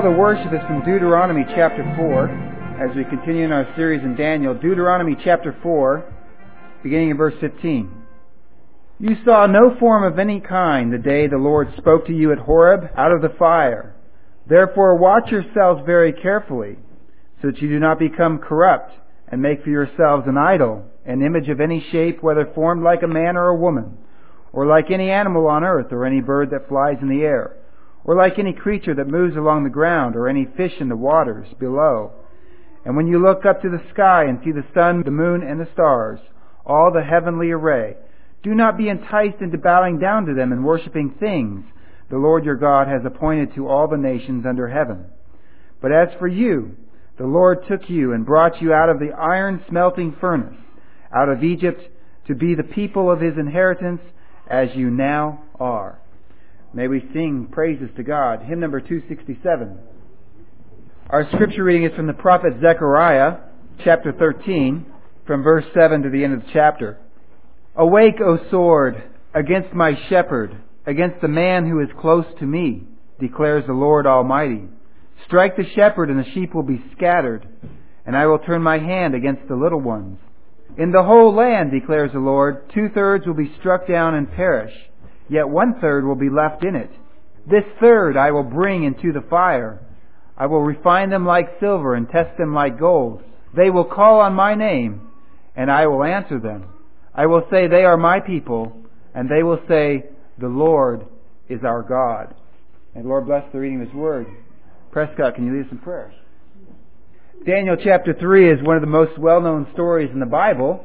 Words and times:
Call 0.00 0.10
to 0.10 0.18
worship 0.18 0.54
is 0.54 0.66
from 0.66 0.82
Deuteronomy 0.82 1.44
chapter 1.54 1.84
4, 1.94 2.88
as 2.88 2.96
we 2.96 3.04
continue 3.04 3.44
in 3.44 3.52
our 3.52 3.70
series 3.76 4.02
in 4.02 4.16
Daniel. 4.16 4.54
Deuteronomy 4.54 5.14
chapter 5.22 5.54
4, 5.62 6.14
beginning 6.82 7.10
in 7.10 7.18
verse 7.18 7.34
15. 7.38 7.90
You 8.98 9.16
saw 9.26 9.44
no 9.44 9.76
form 9.78 10.10
of 10.10 10.18
any 10.18 10.40
kind 10.40 10.90
the 10.90 10.96
day 10.96 11.26
the 11.26 11.36
Lord 11.36 11.68
spoke 11.76 12.06
to 12.06 12.14
you 12.14 12.32
at 12.32 12.38
Horeb 12.38 12.88
out 12.96 13.12
of 13.12 13.20
the 13.20 13.36
fire. 13.38 13.94
Therefore 14.48 14.96
watch 14.96 15.30
yourselves 15.30 15.82
very 15.84 16.14
carefully, 16.14 16.78
so 17.42 17.48
that 17.48 17.60
you 17.60 17.68
do 17.68 17.78
not 17.78 17.98
become 17.98 18.38
corrupt 18.38 18.92
and 19.28 19.42
make 19.42 19.62
for 19.62 19.68
yourselves 19.68 20.24
an 20.26 20.38
idol, 20.38 20.86
an 21.04 21.20
image 21.20 21.50
of 21.50 21.60
any 21.60 21.84
shape, 21.92 22.22
whether 22.22 22.50
formed 22.54 22.82
like 22.82 23.02
a 23.02 23.06
man 23.06 23.36
or 23.36 23.48
a 23.48 23.56
woman, 23.56 23.98
or 24.54 24.64
like 24.64 24.90
any 24.90 25.10
animal 25.10 25.46
on 25.46 25.62
earth, 25.62 25.92
or 25.92 26.06
any 26.06 26.22
bird 26.22 26.48
that 26.52 26.68
flies 26.68 26.96
in 27.02 27.10
the 27.10 27.22
air 27.22 27.59
or 28.04 28.14
like 28.14 28.38
any 28.38 28.52
creature 28.52 28.94
that 28.94 29.08
moves 29.08 29.36
along 29.36 29.64
the 29.64 29.70
ground, 29.70 30.16
or 30.16 30.28
any 30.28 30.46
fish 30.56 30.72
in 30.80 30.88
the 30.88 30.96
waters 30.96 31.46
below. 31.58 32.12
And 32.84 32.96
when 32.96 33.06
you 33.06 33.22
look 33.22 33.44
up 33.44 33.60
to 33.62 33.68
the 33.68 33.82
sky 33.92 34.24
and 34.24 34.40
see 34.42 34.52
the 34.52 34.64
sun, 34.74 35.02
the 35.04 35.10
moon, 35.10 35.42
and 35.42 35.60
the 35.60 35.68
stars, 35.72 36.18
all 36.64 36.90
the 36.92 37.02
heavenly 37.02 37.50
array, 37.50 37.96
do 38.42 38.54
not 38.54 38.78
be 38.78 38.88
enticed 38.88 39.40
into 39.40 39.58
bowing 39.58 39.98
down 39.98 40.26
to 40.26 40.34
them 40.34 40.52
and 40.52 40.64
worshipping 40.64 41.14
things 41.20 41.64
the 42.10 42.16
Lord 42.16 42.44
your 42.44 42.56
God 42.56 42.88
has 42.88 43.02
appointed 43.04 43.54
to 43.54 43.68
all 43.68 43.86
the 43.86 43.96
nations 43.96 44.44
under 44.46 44.68
heaven. 44.68 45.06
But 45.80 45.92
as 45.92 46.08
for 46.18 46.26
you, 46.26 46.76
the 47.18 47.26
Lord 47.26 47.66
took 47.68 47.88
you 47.88 48.12
and 48.12 48.26
brought 48.26 48.60
you 48.60 48.72
out 48.72 48.88
of 48.88 48.98
the 48.98 49.12
iron 49.12 49.62
smelting 49.68 50.16
furnace, 50.20 50.56
out 51.14 51.28
of 51.28 51.44
Egypt, 51.44 51.82
to 52.26 52.34
be 52.34 52.54
the 52.54 52.62
people 52.62 53.10
of 53.10 53.20
his 53.20 53.36
inheritance, 53.36 54.00
as 54.48 54.68
you 54.74 54.90
now 54.90 55.42
are. 55.58 56.00
May 56.72 56.86
we 56.86 57.00
sing 57.12 57.48
praises 57.50 57.90
to 57.96 58.04
God. 58.04 58.42
Hymn 58.42 58.60
number 58.60 58.80
267. 58.80 59.76
Our 61.08 61.28
scripture 61.32 61.64
reading 61.64 61.84
is 61.84 61.96
from 61.96 62.06
the 62.06 62.12
prophet 62.12 62.52
Zechariah, 62.60 63.38
chapter 63.82 64.12
13, 64.12 64.86
from 65.26 65.42
verse 65.42 65.64
7 65.74 66.02
to 66.02 66.10
the 66.10 66.22
end 66.22 66.34
of 66.34 66.42
the 66.42 66.50
chapter. 66.52 66.98
Awake, 67.74 68.20
O 68.24 68.38
sword, 68.52 69.02
against 69.34 69.74
my 69.74 69.98
shepherd, 70.08 70.56
against 70.86 71.20
the 71.20 71.28
man 71.28 71.68
who 71.68 71.80
is 71.80 71.88
close 72.00 72.26
to 72.38 72.46
me, 72.46 72.84
declares 73.18 73.64
the 73.66 73.72
Lord 73.72 74.06
Almighty. 74.06 74.68
Strike 75.26 75.56
the 75.56 75.68
shepherd, 75.74 76.08
and 76.08 76.20
the 76.20 76.30
sheep 76.32 76.54
will 76.54 76.62
be 76.62 76.84
scattered, 76.96 77.48
and 78.06 78.16
I 78.16 78.26
will 78.26 78.38
turn 78.38 78.62
my 78.62 78.78
hand 78.78 79.16
against 79.16 79.48
the 79.48 79.56
little 79.56 79.80
ones. 79.80 80.18
In 80.78 80.92
the 80.92 81.02
whole 81.02 81.34
land, 81.34 81.72
declares 81.72 82.12
the 82.12 82.20
Lord, 82.20 82.70
two 82.72 82.88
thirds 82.94 83.26
will 83.26 83.34
be 83.34 83.52
struck 83.58 83.88
down 83.88 84.14
and 84.14 84.30
perish 84.30 84.72
yet 85.30 85.48
one 85.48 85.80
third 85.80 86.04
will 86.04 86.16
be 86.16 86.28
left 86.28 86.64
in 86.64 86.74
it. 86.74 86.90
This 87.48 87.64
third 87.80 88.16
I 88.16 88.32
will 88.32 88.42
bring 88.42 88.84
into 88.84 89.12
the 89.12 89.26
fire. 89.30 89.80
I 90.36 90.46
will 90.46 90.60
refine 90.60 91.10
them 91.10 91.24
like 91.24 91.60
silver 91.60 91.94
and 91.94 92.08
test 92.08 92.36
them 92.36 92.52
like 92.52 92.78
gold. 92.78 93.22
They 93.56 93.70
will 93.70 93.84
call 93.84 94.20
on 94.20 94.34
my 94.34 94.54
name, 94.54 95.08
and 95.56 95.70
I 95.70 95.86
will 95.86 96.04
answer 96.04 96.38
them. 96.38 96.66
I 97.14 97.26
will 97.26 97.42
say, 97.50 97.66
They 97.66 97.84
are 97.84 97.96
my 97.96 98.20
people, 98.20 98.76
and 99.14 99.28
they 99.28 99.42
will 99.42 99.60
say, 99.68 100.04
The 100.38 100.48
Lord 100.48 101.06
is 101.48 101.60
our 101.64 101.82
God. 101.82 102.34
And 102.94 103.06
Lord 103.06 103.26
bless 103.26 103.44
the 103.52 103.60
reading 103.60 103.80
of 103.80 103.88
His 103.88 103.96
Word. 103.96 104.26
Prescott, 104.92 105.36
can 105.36 105.46
you 105.46 105.56
lead 105.56 105.66
us 105.66 105.72
in 105.72 105.78
prayer? 105.78 106.12
Daniel 107.46 107.76
chapter 107.82 108.14
3 108.18 108.52
is 108.52 108.62
one 108.62 108.76
of 108.76 108.82
the 108.82 108.86
most 108.86 109.18
well 109.18 109.40
known 109.40 109.66
stories 109.72 110.10
in 110.12 110.20
the 110.20 110.26
Bible, 110.26 110.84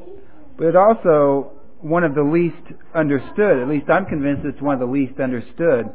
but 0.58 0.68
it 0.68 0.76
also 0.76 1.52
one 1.86 2.04
of 2.04 2.16
the 2.16 2.24
least 2.24 2.66
understood. 2.96 3.62
At 3.62 3.70
least 3.70 3.92
I'm 3.92 4.08
convinced 4.08 4.44
it's 4.44 4.60
one 4.60 4.74
of 4.74 4.80
the 4.80 4.92
least 4.92 5.20
understood, 5.20 5.86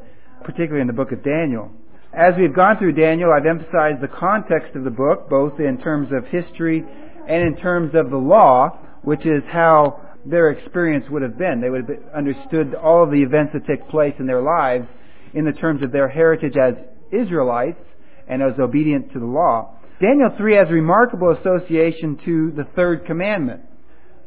particularly 0.45 0.83
in 0.83 0.87
the 0.87 0.93
book 0.93 1.11
of 1.11 1.25
Daniel. 1.25 1.73
As 2.15 2.35
we've 2.39 2.55
gone 2.55 2.79
through 2.79 2.93
Daniel, 2.93 3.33
I've 3.33 3.45
emphasized 3.45 4.01
the 4.01 4.07
context 4.07 4.77
of 4.77 4.85
the 4.85 4.91
book, 4.91 5.29
both 5.29 5.59
in 5.59 5.79
terms 5.79 6.11
of 6.13 6.31
history 6.31 6.85
and 7.29 7.43
in 7.43 7.57
terms 7.57 7.97
of 7.97 8.11
the 8.11 8.17
law, 8.17 8.79
which 9.03 9.27
is 9.27 9.43
how 9.51 10.01
their 10.25 10.51
experience 10.51 11.07
would 11.11 11.23
have 11.23 11.37
been. 11.37 11.61
They 11.61 11.71
would 11.71 11.89
have 11.89 11.99
understood 12.15 12.77
all 12.77 13.03
of 13.03 13.11
the 13.11 13.23
events 13.23 13.53
that 13.55 13.67
take 13.67 13.89
place 13.89 14.15
in 14.21 14.27
their 14.27 14.43
lives 14.43 14.87
in 15.35 15.45
the 15.45 15.53
terms 15.53 15.83
of 15.83 15.91
their 15.91 16.09
heritage 16.09 16.55
as 16.57 16.75
Israelites 17.11 17.83
and 18.29 18.43
as 18.43 18.61
obedient 18.61 19.13
to 19.15 19.19
the 19.19 19.27
law. 19.27 19.75
Daniel 20.01 20.31
3 20.39 20.55
has 20.55 20.71
remarkable 20.71 21.33
association 21.33 22.17
to 22.25 22.53
the 22.53 22.65
third 22.77 23.07
commandment. 23.07 23.63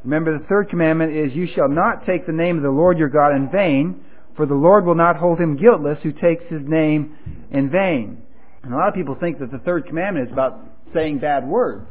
Remember, 0.03 0.37
the 0.37 0.45
third 0.45 0.69
commandment 0.69 1.15
is, 1.15 1.33
You 1.33 1.47
shall 1.55 1.69
not 1.69 2.05
take 2.05 2.25
the 2.25 2.33
name 2.33 2.57
of 2.57 2.63
the 2.63 2.69
Lord 2.69 2.97
your 2.97 3.09
God 3.09 3.35
in 3.35 3.49
vain, 3.49 4.03
for 4.35 4.45
the 4.45 4.53
Lord 4.53 4.85
will 4.85 4.95
not 4.95 5.15
hold 5.15 5.39
him 5.39 5.57
guiltless 5.57 5.99
who 6.03 6.11
takes 6.11 6.43
his 6.49 6.61
name 6.63 7.15
in 7.51 7.69
vain. 7.69 8.21
And 8.63 8.73
a 8.73 8.77
lot 8.77 8.89
of 8.89 8.95
people 8.95 9.15
think 9.19 9.39
that 9.39 9.51
the 9.51 9.59
third 9.59 9.87
commandment 9.87 10.27
is 10.27 10.33
about 10.33 10.59
saying 10.93 11.19
bad 11.19 11.47
words. 11.47 11.87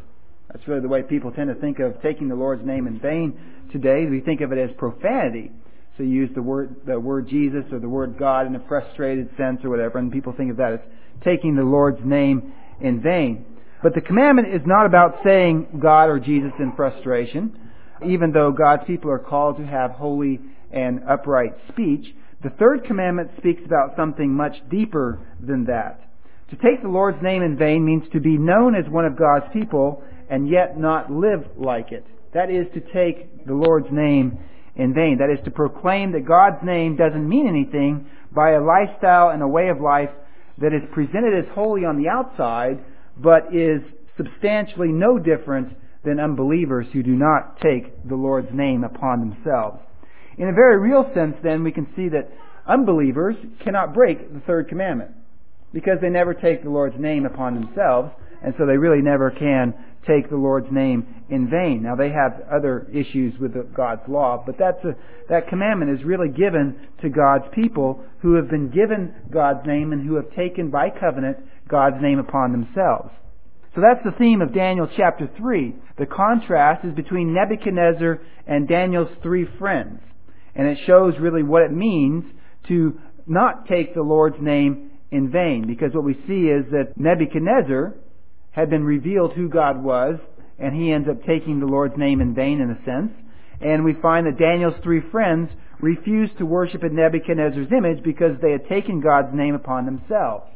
That's 0.52 0.66
really 0.68 0.80
the 0.80 0.88
way 0.88 1.02
people 1.02 1.32
tend 1.32 1.54
to 1.54 1.60
think 1.60 1.78
of 1.78 2.00
taking 2.02 2.28
the 2.28 2.34
Lord's 2.34 2.64
name 2.64 2.86
in 2.86 2.98
vain 3.00 3.38
today. 3.72 4.06
We 4.10 4.20
think 4.20 4.42
of 4.42 4.52
it 4.52 4.58
as 4.58 4.70
profanity. 4.76 5.50
So 5.96 6.02
you 6.02 6.10
use 6.10 6.30
the 6.34 6.42
word, 6.42 6.76
the 6.86 6.98
word 6.98 7.28
Jesus 7.28 7.64
or 7.72 7.78
the 7.78 7.88
word 7.88 8.18
God 8.18 8.46
in 8.46 8.56
a 8.56 8.64
frustrated 8.66 9.30
sense 9.36 9.60
or 9.64 9.70
whatever, 9.70 9.98
and 9.98 10.10
people 10.10 10.32
think 10.32 10.50
of 10.50 10.56
that 10.58 10.72
as 10.74 10.80
taking 11.24 11.54
the 11.54 11.62
Lord's 11.62 12.00
name 12.04 12.52
in 12.80 13.00
vain. 13.02 13.44
But 13.82 13.94
the 13.94 14.00
commandment 14.00 14.48
is 14.54 14.62
not 14.66 14.86
about 14.86 15.20
saying 15.24 15.80
God 15.82 16.08
or 16.08 16.18
Jesus 16.18 16.52
in 16.58 16.72
frustration 16.76 17.58
even 18.06 18.32
though 18.32 18.52
God's 18.52 18.84
people 18.86 19.10
are 19.10 19.18
called 19.18 19.56
to 19.58 19.66
have 19.66 19.92
holy 19.92 20.40
and 20.70 21.00
upright 21.08 21.54
speech, 21.68 22.14
the 22.42 22.50
third 22.50 22.84
commandment 22.84 23.30
speaks 23.38 23.62
about 23.64 23.96
something 23.96 24.32
much 24.32 24.56
deeper 24.70 25.20
than 25.40 25.64
that. 25.66 26.00
To 26.50 26.56
take 26.56 26.82
the 26.82 26.88
Lord's 26.88 27.22
name 27.22 27.42
in 27.42 27.56
vain 27.56 27.84
means 27.84 28.04
to 28.12 28.20
be 28.20 28.36
known 28.36 28.74
as 28.74 28.90
one 28.90 29.04
of 29.04 29.16
God's 29.16 29.46
people 29.52 30.02
and 30.28 30.48
yet 30.48 30.78
not 30.78 31.10
live 31.10 31.44
like 31.56 31.92
it. 31.92 32.04
That 32.34 32.50
is 32.50 32.66
to 32.74 32.80
take 32.80 33.46
the 33.46 33.54
Lord's 33.54 33.90
name 33.90 34.38
in 34.76 34.94
vain. 34.94 35.19
That 35.19 35.30
is 35.30 35.44
to 35.44 35.50
proclaim 35.50 36.12
that 36.12 36.26
God's 36.26 36.64
name 36.64 36.96
doesn't 36.96 37.28
mean 37.28 37.46
anything 37.46 38.06
by 38.32 38.52
a 38.52 38.60
lifestyle 38.62 39.30
and 39.30 39.42
a 39.42 39.48
way 39.48 39.69
of 39.69 39.80
life 39.80 40.10
that 40.58 40.72
is 40.72 40.82
presented 40.92 41.34
as 41.34 41.50
holy 41.54 41.84
on 41.84 42.02
the 42.02 42.08
outside, 42.08 42.78
but 43.16 43.54
is 43.54 43.82
substantially 44.16 44.88
no 44.88 45.19
different 45.19 45.76
than 46.04 46.20
unbelievers 46.20 46.86
who 46.92 47.02
do 47.02 47.12
not 47.12 47.60
take 47.60 48.08
the 48.08 48.14
Lord's 48.14 48.52
name 48.52 48.84
upon 48.84 49.20
themselves. 49.20 49.78
In 50.38 50.48
a 50.48 50.52
very 50.52 50.78
real 50.78 51.10
sense, 51.14 51.36
then, 51.42 51.62
we 51.62 51.72
can 51.72 51.86
see 51.94 52.08
that 52.08 52.30
unbelievers 52.66 53.36
cannot 53.62 53.94
break 53.94 54.32
the 54.32 54.40
third 54.40 54.68
commandment 54.68 55.12
because 55.72 55.98
they 56.00 56.08
never 56.08 56.34
take 56.34 56.62
the 56.62 56.70
Lord's 56.70 56.98
name 56.98 57.26
upon 57.26 57.54
themselves, 57.54 58.10
and 58.42 58.54
so 58.58 58.66
they 58.66 58.76
really 58.76 59.02
never 59.02 59.30
can 59.30 59.74
take 60.06 60.28
the 60.28 60.36
Lord's 60.36 60.70
name 60.70 61.06
in 61.30 61.48
vain. 61.48 61.82
Now 61.82 61.94
they 61.94 62.10
have 62.10 62.42
other 62.50 62.88
issues 62.92 63.38
with 63.38 63.54
God's 63.74 64.02
law, 64.08 64.42
but 64.44 64.56
that's 64.58 64.84
a, 64.84 64.96
that 65.28 65.48
commandment 65.48 65.98
is 65.98 66.04
really 66.04 66.28
given 66.28 66.88
to 67.02 67.08
God's 67.08 67.44
people 67.54 68.04
who 68.20 68.34
have 68.34 68.50
been 68.50 68.70
given 68.70 69.14
God's 69.30 69.64
name 69.66 69.92
and 69.92 70.06
who 70.06 70.16
have 70.16 70.34
taken 70.34 70.70
by 70.70 70.90
covenant 70.90 71.38
God's 71.69 71.96
name 72.02 72.19
upon 72.19 72.52
themselves. 72.52 73.10
So 73.74 73.80
that's 73.80 74.04
the 74.04 74.19
theme 74.19 74.42
of 74.42 74.52
Daniel 74.52 74.88
chapter 74.96 75.30
3. 75.38 75.74
The 76.02 76.06
contrast 76.06 76.84
is 76.84 76.92
between 76.94 77.32
Nebuchadnezzar 77.32 78.20
and 78.48 78.66
Daniel's 78.66 79.16
three 79.22 79.46
friends. 79.56 80.00
And 80.56 80.66
it 80.66 80.78
shows 80.84 81.14
really 81.20 81.44
what 81.44 81.62
it 81.62 81.70
means 81.70 82.25
to 82.66 82.99
not 83.28 83.69
take 83.69 83.94
the 83.94 84.02
Lord's 84.02 84.40
name 84.40 84.90
in 85.12 85.31
vain. 85.31 85.64
Because 85.69 85.94
what 85.94 86.02
we 86.02 86.14
see 86.26 86.50
is 86.50 86.64
that 86.72 86.94
Nebuchadnezzar 86.96 87.94
had 88.50 88.69
been 88.69 88.82
revealed 88.82 89.34
who 89.34 89.49
God 89.49 89.81
was, 89.81 90.16
and 90.58 90.75
he 90.75 90.90
ends 90.90 91.08
up 91.08 91.25
taking 91.25 91.60
the 91.60 91.66
Lord's 91.66 91.96
name 91.96 92.20
in 92.20 92.34
vain 92.34 92.60
in 92.60 92.72
a 92.72 92.84
sense. 92.84 93.12
And 93.60 93.84
we 93.84 93.94
find 94.02 94.26
that 94.26 94.40
Daniel's 94.40 94.82
three 94.82 95.02
friends 95.12 95.50
refused 95.81 96.37
to 96.38 96.44
worship 96.44 96.82
in 96.82 96.96
Nebuchadnezzar's 96.96 97.70
image 97.70 98.02
because 98.02 98.32
they 98.43 98.50
had 98.50 98.69
taken 98.69 99.00
God's 99.00 99.32
name 99.32 99.54
upon 99.54 99.87
themselves. 99.87 100.50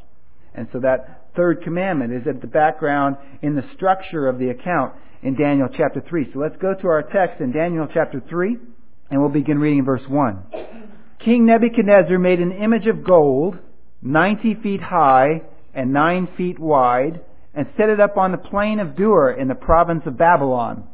And 0.56 0.66
so 0.72 0.80
that 0.80 1.25
third 1.36 1.62
commandment 1.62 2.12
is 2.12 2.26
at 2.26 2.40
the 2.40 2.46
background 2.46 3.16
in 3.42 3.54
the 3.54 3.64
structure 3.76 4.26
of 4.26 4.38
the 4.38 4.48
account 4.48 4.94
in 5.22 5.36
Daniel 5.36 5.68
chapter 5.68 6.02
3. 6.06 6.30
So 6.32 6.40
let's 6.40 6.56
go 6.56 6.74
to 6.74 6.88
our 6.88 7.02
text 7.02 7.40
in 7.40 7.52
Daniel 7.52 7.86
chapter 7.92 8.22
3, 8.28 8.56
and 9.10 9.20
we'll 9.20 9.30
begin 9.30 9.58
reading 9.58 9.84
verse 9.84 10.02
1. 10.08 10.42
King 11.24 11.46
Nebuchadnezzar 11.46 12.18
made 12.18 12.40
an 12.40 12.52
image 12.52 12.86
of 12.86 13.04
gold, 13.04 13.58
90 14.02 14.56
feet 14.62 14.80
high 14.80 15.42
and 15.74 15.92
9 15.92 16.28
feet 16.36 16.58
wide, 16.58 17.20
and 17.54 17.66
set 17.76 17.88
it 17.88 18.00
up 18.00 18.16
on 18.16 18.32
the 18.32 18.38
plain 18.38 18.80
of 18.80 18.96
Dura 18.96 19.40
in 19.40 19.48
the 19.48 19.54
province 19.54 20.02
of 20.06 20.18
Babylon. 20.18 20.84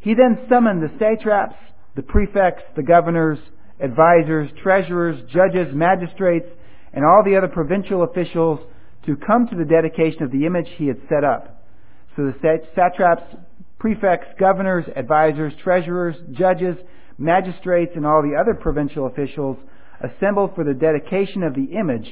He 0.00 0.14
then 0.14 0.46
summoned 0.48 0.82
the 0.82 0.92
satraps, 0.98 1.56
the 1.94 2.02
prefects, 2.02 2.62
the 2.74 2.82
governors, 2.82 3.38
advisers, 3.82 4.50
treasurers, 4.62 5.20
judges, 5.30 5.74
magistrates, 5.74 6.48
and 6.92 7.04
all 7.04 7.22
the 7.24 7.36
other 7.36 7.48
provincial 7.48 8.02
officials 8.02 8.60
to 9.06 9.16
come 9.16 9.46
to 9.48 9.56
the 9.56 9.64
dedication 9.64 10.22
of 10.22 10.30
the 10.30 10.46
image 10.46 10.68
he 10.76 10.86
had 10.86 11.00
set 11.08 11.24
up. 11.24 11.64
So 12.16 12.22
the 12.24 12.60
satraps, 12.74 13.22
prefects, 13.78 14.26
governors, 14.38 14.84
advisers, 14.94 15.52
treasurers, 15.62 16.16
judges, 16.32 16.76
magistrates, 17.18 17.92
and 17.96 18.04
all 18.04 18.22
the 18.22 18.36
other 18.38 18.54
provincial 18.54 19.06
officials 19.06 19.56
assembled 20.00 20.54
for 20.54 20.64
the 20.64 20.74
dedication 20.74 21.42
of 21.42 21.54
the 21.54 21.76
image 21.78 22.08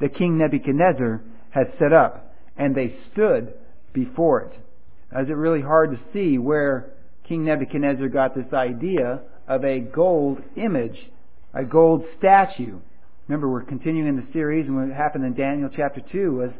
that 0.00 0.16
King 0.16 0.38
Nebuchadnezzar 0.38 1.22
had 1.50 1.72
set 1.78 1.92
up, 1.92 2.34
and 2.56 2.74
they 2.74 2.96
stood 3.12 3.54
before 3.92 4.42
it. 4.42 4.52
Now, 5.12 5.22
is 5.22 5.28
it 5.28 5.36
really 5.36 5.60
hard 5.60 5.90
to 5.92 6.00
see 6.12 6.38
where 6.38 6.92
King 7.28 7.44
Nebuchadnezzar 7.44 8.08
got 8.08 8.34
this 8.34 8.52
idea 8.52 9.20
of 9.46 9.64
a 9.64 9.80
gold 9.80 10.38
image, 10.56 10.96
a 11.54 11.64
gold 11.64 12.04
statue? 12.18 12.78
Remember, 13.28 13.48
we're 13.48 13.62
continuing 13.62 14.08
in 14.08 14.16
the 14.16 14.26
series, 14.32 14.66
and 14.66 14.76
what 14.76 14.96
happened 14.96 15.24
in 15.24 15.34
Daniel 15.34 15.70
chapter 15.74 16.00
2 16.10 16.32
was 16.32 16.50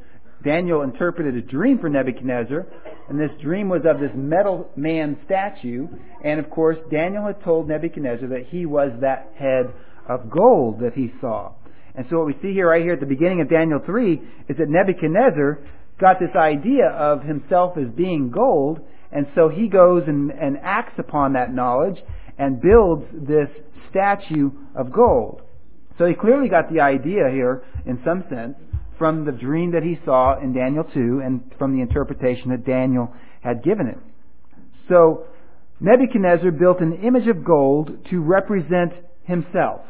Daniel 0.44 0.82
interpreted 0.82 1.34
a 1.34 1.42
dream 1.42 1.80
for 1.80 1.88
Nebuchadnezzar, 1.88 2.64
and 3.08 3.18
this 3.18 3.32
dream 3.42 3.68
was 3.68 3.82
of 3.84 3.98
this 3.98 4.12
metal 4.14 4.70
man 4.76 5.18
statue, 5.24 5.88
and 6.24 6.38
of 6.38 6.48
course, 6.50 6.78
Daniel 6.88 7.26
had 7.26 7.42
told 7.42 7.68
Nebuchadnezzar 7.68 8.28
that 8.28 8.46
he 8.46 8.64
was 8.64 8.92
that 9.00 9.32
head 9.36 9.72
of 10.08 10.30
gold 10.30 10.78
that 10.80 10.94
he 10.94 11.12
saw. 11.20 11.52
And 11.96 12.06
so 12.08 12.18
what 12.18 12.26
we 12.26 12.36
see 12.40 12.52
here, 12.52 12.68
right 12.68 12.82
here 12.82 12.94
at 12.94 13.00
the 13.00 13.06
beginning 13.06 13.40
of 13.40 13.50
Daniel 13.50 13.80
3, 13.84 14.12
is 14.48 14.56
that 14.56 14.68
Nebuchadnezzar 14.68 15.58
got 16.00 16.20
this 16.20 16.34
idea 16.36 16.86
of 16.90 17.24
himself 17.24 17.76
as 17.76 17.88
being 17.96 18.30
gold, 18.30 18.78
and 19.10 19.26
so 19.34 19.48
he 19.48 19.68
goes 19.68 20.04
and, 20.06 20.30
and 20.30 20.58
acts 20.62 20.94
upon 20.98 21.32
that 21.32 21.52
knowledge 21.52 21.98
and 22.38 22.62
builds 22.62 23.04
this 23.12 23.48
statue 23.90 24.52
of 24.76 24.92
gold. 24.92 25.42
So 25.98 26.06
he 26.06 26.14
clearly 26.14 26.48
got 26.48 26.72
the 26.72 26.80
idea 26.80 27.28
here, 27.30 27.62
in 27.86 28.00
some 28.04 28.24
sense, 28.28 28.56
from 28.98 29.24
the 29.24 29.32
dream 29.32 29.72
that 29.72 29.82
he 29.82 29.98
saw 30.04 30.38
in 30.40 30.52
Daniel 30.52 30.84
2 30.84 31.20
and 31.24 31.52
from 31.58 31.74
the 31.74 31.82
interpretation 31.82 32.50
that 32.50 32.64
Daniel 32.64 33.12
had 33.42 33.62
given 33.62 33.88
it. 33.88 33.98
So 34.88 35.24
Nebuchadnezzar 35.80 36.50
built 36.52 36.80
an 36.80 37.02
image 37.02 37.26
of 37.26 37.44
gold 37.44 37.90
to 38.10 38.20
represent 38.20 38.92
himself. 39.24 39.80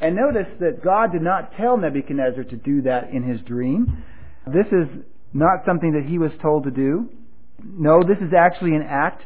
And 0.00 0.16
notice 0.16 0.48
that 0.60 0.82
God 0.82 1.12
did 1.12 1.22
not 1.22 1.52
tell 1.56 1.76
Nebuchadnezzar 1.76 2.44
to 2.44 2.56
do 2.56 2.82
that 2.82 3.10
in 3.10 3.22
his 3.22 3.40
dream. 3.42 4.02
This 4.46 4.66
is 4.66 4.88
not 5.32 5.64
something 5.64 5.92
that 5.92 6.08
he 6.08 6.18
was 6.18 6.32
told 6.40 6.64
to 6.64 6.70
do. 6.70 7.08
No, 7.62 8.02
this 8.02 8.18
is 8.18 8.32
actually 8.36 8.74
an 8.74 8.82
act 8.88 9.22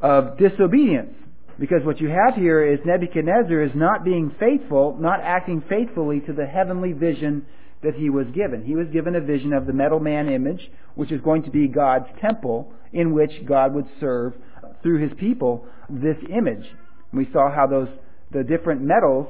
of 0.00 0.38
disobedience. 0.38 1.14
Because 1.58 1.84
what 1.84 2.00
you 2.00 2.08
have 2.08 2.34
here 2.34 2.62
is 2.62 2.80
Nebuchadnezzar 2.84 3.62
is 3.62 3.72
not 3.74 4.04
being 4.04 4.34
faithful, 4.38 4.96
not 5.00 5.20
acting 5.22 5.62
faithfully 5.68 6.20
to 6.26 6.32
the 6.32 6.46
heavenly 6.46 6.92
vision 6.92 7.46
that 7.82 7.94
he 7.94 8.10
was 8.10 8.26
given. 8.34 8.64
He 8.64 8.74
was 8.74 8.88
given 8.92 9.14
a 9.14 9.20
vision 9.20 9.52
of 9.52 9.66
the 9.66 9.72
metal 9.72 10.00
man 10.00 10.28
image, 10.28 10.60
which 10.94 11.12
is 11.12 11.20
going 11.22 11.44
to 11.44 11.50
be 11.50 11.68
God's 11.68 12.06
temple, 12.20 12.72
in 12.92 13.14
which 13.14 13.30
God 13.46 13.74
would 13.74 13.86
serve 14.00 14.34
through 14.82 15.02
his 15.02 15.16
people 15.18 15.66
this 15.88 16.16
image. 16.30 16.64
We 17.12 17.28
saw 17.32 17.50
how 17.54 17.66
those 17.66 17.88
the 18.32 18.42
different 18.42 18.82
metals 18.82 19.28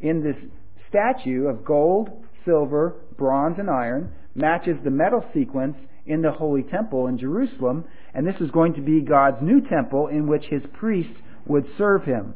in 0.00 0.22
this 0.22 0.36
statue 0.88 1.46
of 1.46 1.64
gold, 1.64 2.10
silver, 2.44 2.96
bronze, 3.16 3.56
and 3.58 3.70
iron 3.70 4.12
matches 4.34 4.76
the 4.82 4.90
metal 4.90 5.24
sequence 5.32 5.76
in 6.06 6.20
the 6.20 6.32
holy 6.32 6.62
temple 6.64 7.06
in 7.06 7.18
Jerusalem, 7.18 7.84
and 8.12 8.26
this 8.26 8.34
is 8.40 8.50
going 8.50 8.74
to 8.74 8.82
be 8.82 9.00
God's 9.00 9.38
new 9.40 9.60
temple 9.68 10.08
in 10.08 10.26
which 10.26 10.44
his 10.50 10.62
priests 10.74 11.16
would 11.46 11.66
serve 11.78 12.04
him. 12.04 12.34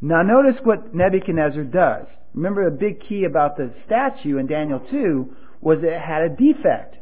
Now 0.00 0.22
notice 0.22 0.60
what 0.64 0.94
Nebuchadnezzar 0.94 1.64
does. 1.64 2.06
Remember 2.34 2.68
the 2.68 2.76
big 2.76 3.00
key 3.08 3.24
about 3.24 3.56
the 3.56 3.72
statue 3.86 4.38
in 4.38 4.46
Daniel 4.46 4.80
2 4.90 5.36
was 5.60 5.78
it 5.82 6.00
had 6.00 6.22
a 6.22 6.28
defect. 6.28 6.96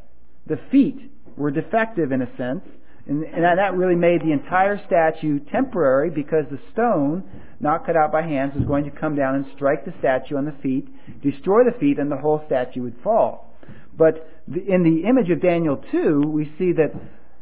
The 0.46 0.58
feet 0.70 1.10
were 1.36 1.50
defective 1.50 2.12
in 2.12 2.22
a 2.22 2.36
sense, 2.36 2.62
and, 3.06 3.24
that 3.24 3.74
really 3.74 3.94
made 3.94 4.20
the 4.20 4.32
entire 4.32 4.80
statue 4.86 5.40
temporary 5.50 6.10
because 6.10 6.44
the 6.50 6.60
stone, 6.72 7.24
not 7.58 7.86
cut 7.86 7.96
out 7.96 8.12
by 8.12 8.22
hands, 8.22 8.54
was 8.54 8.64
going 8.64 8.84
to 8.84 8.90
come 8.90 9.16
down 9.16 9.34
and 9.34 9.46
strike 9.54 9.84
the 9.84 9.94
statue 9.98 10.36
on 10.36 10.44
the 10.44 10.54
feet, 10.62 10.86
destroy 11.22 11.64
the 11.64 11.78
feet, 11.78 11.98
and 11.98 12.10
the 12.10 12.16
whole 12.16 12.42
statue 12.46 12.82
would 12.82 12.96
fall. 13.02 13.56
But 13.96 14.28
in 14.46 14.82
the 14.82 15.08
image 15.08 15.30
of 15.30 15.40
Daniel 15.40 15.82
2, 15.90 16.22
we 16.26 16.52
see 16.58 16.72
that 16.72 16.92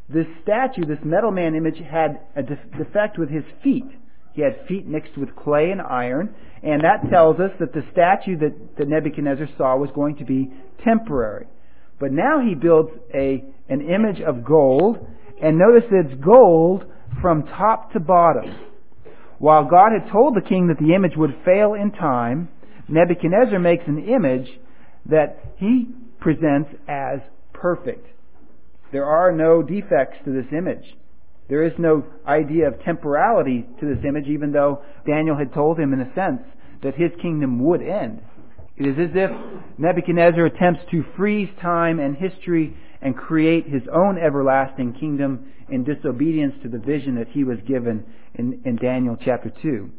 this 0.08 0.26
statue, 0.43 0.87
this 0.87 1.05
metal 1.05 1.31
man 1.31 1.55
image, 1.55 1.78
had 1.78 2.20
a 2.34 2.43
defect 2.43 3.19
with 3.19 3.28
his 3.28 3.44
feet. 3.62 3.84
He 4.32 4.43
had 4.43 4.66
feet 4.66 4.87
mixed 4.87 5.19
with 5.19 5.34
clay 5.37 5.70
and 5.70 5.81
iron, 5.82 6.34
and 6.62 6.82
that 6.82 7.10
tells 7.10 7.40
us 7.40 7.50
that 7.60 7.72
the 7.72 7.82
statue 7.93 8.38
that, 8.38 8.76
that 8.78 8.88
Nebuchadnezzar 8.88 9.49
saw 9.58 9.76
was 9.76 9.90
going 9.94 10.16
to 10.16 10.25
be 10.25 10.50
temporary. 10.84 11.46
But 12.00 12.12
now 12.12 12.40
he 12.40 12.55
builds 12.55 12.90
a, 13.12 13.44
an 13.69 13.81
image 13.82 14.20
of 14.20 14.44
gold, 14.44 14.99
and 15.43 15.58
notice 15.58 15.84
that 15.90 16.10
it's 16.10 16.25
gold 16.25 16.84
from 17.20 17.44
top 17.44 17.93
to 17.93 18.00
bottom. 18.00 18.56
While 19.38 19.64
God 19.64 19.90
had 19.93 20.10
told 20.10 20.34
the 20.34 20.49
king 20.49 20.69
that 20.69 20.78
the 20.78 20.94
image 20.94 21.16
would 21.16 21.34
fail 21.44 21.75
in 21.75 21.93
time, 21.93 22.49
Nebuchadnezzar 22.88 23.58
makes 23.58 23.84
an 23.87 24.08
image 24.08 24.49
that 25.06 25.55
he 25.56 25.88
presents 26.20 26.70
as 26.88 27.20
perfect. 27.52 28.06
There 28.93 29.05
are 29.05 29.32
no 29.32 29.62
defects 29.62 30.19
to 30.25 30.32
this 30.32 30.50
image. 30.52 30.85
There 31.49 31.62
is 31.62 31.73
no 31.79 32.05
idea 32.26 32.69
of 32.69 32.82
temporality 32.85 33.67
to 33.81 33.87
this 33.87 34.05
image, 34.06 34.26
even 34.26 34.52
though 34.52 34.82
Daniel 35.06 35.37
had 35.37 35.52
told 35.55 35.79
him, 35.79 35.93
in 35.93 36.00
a 36.00 36.14
sense, 36.14 36.43
that 36.82 36.94
his 36.94 37.11
kingdom 37.20 37.64
would 37.64 37.82
end. 37.82 38.20
It 38.76 38.87
is 38.87 39.11
as 39.11 39.11
if 39.14 39.31
Nebuchadnezzar 39.79 40.46
attempts 40.46 40.82
to 40.90 41.05
freeze 41.17 41.49
time 41.61 41.99
and 41.99 42.17
history 42.17 42.76
and 43.02 43.17
create 43.17 43.67
his 43.67 43.82
own 43.93 44.19
everlasting 44.19 44.94
kingdom 44.94 45.52
in 45.69 45.84
disobedience 45.84 46.55
to 46.62 46.69
the 46.69 46.79
vision 46.79 47.17
that 47.17 47.29
he 47.29 47.44
was 47.44 47.58
given 47.67 48.05
in, 48.34 48.61
in 48.64 48.76
Daniel 48.76 49.17
chapter 49.23 49.50
2. 49.62 49.91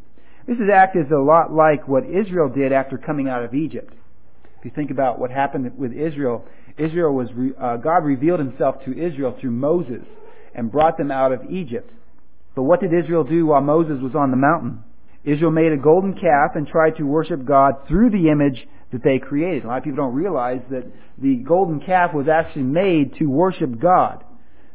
This 0.48 0.58
is 0.58 0.70
act 0.74 0.96
is 0.96 1.12
a 1.12 1.22
lot 1.22 1.52
like 1.52 1.88
what 1.88 2.04
Israel 2.06 2.50
did 2.50 2.72
after 2.72 2.98
coming 2.98 3.28
out 3.28 3.44
of 3.44 3.54
Egypt. 3.54 3.94
If 4.60 4.66
you 4.66 4.72
think 4.76 4.92
about 4.92 5.20
what 5.20 5.32
happened 5.32 5.78
with 5.78 5.94
Israel, 5.94 6.46
Israel 6.80 7.14
was 7.14 7.28
uh, 7.60 7.78
God 7.78 8.06
revealed 8.06 8.40
Himself 8.40 8.76
to 8.86 8.92
Israel 8.92 9.36
through 9.40 9.52
Moses 9.52 10.06
and 10.56 10.72
brought 10.72 10.98
them 10.98 11.12
out 11.12 11.32
of 11.32 11.52
Egypt. 11.52 11.92
But 12.56 12.64
what 12.64 12.82
did 12.82 12.92
Israel 12.94 13.24
do 13.24 13.48
while 13.48 13.62
Moses 13.62 14.02
was 14.02 14.16
on 14.16 14.32
the 14.32 14.38
mountain? 14.38 14.84
Israel 15.24 15.52
made 15.52 15.72
a 15.72 15.78
golden 15.78 16.14
calf 16.14 16.52
and 16.56 16.68
tried 16.68 16.98
to 16.98 17.04
worship 17.04 17.46
God 17.46 17.74
through 17.88 18.10
the 18.10 18.30
image 18.30 18.66
that 18.92 19.04
they 19.04 19.20
created. 19.20 19.66
A 19.66 19.68
lot 19.68 19.78
of 19.80 19.84
people 19.84 19.98
don't 19.98 20.16
realize 20.16 20.62
that 20.72 20.86
the 21.18 21.36
golden 21.36 21.82
calf 21.82 22.14
was 22.14 22.28
actually 22.28 22.64
made 22.64 23.16
to 23.20 23.26
worship 23.26 23.80
God. 23.80 24.24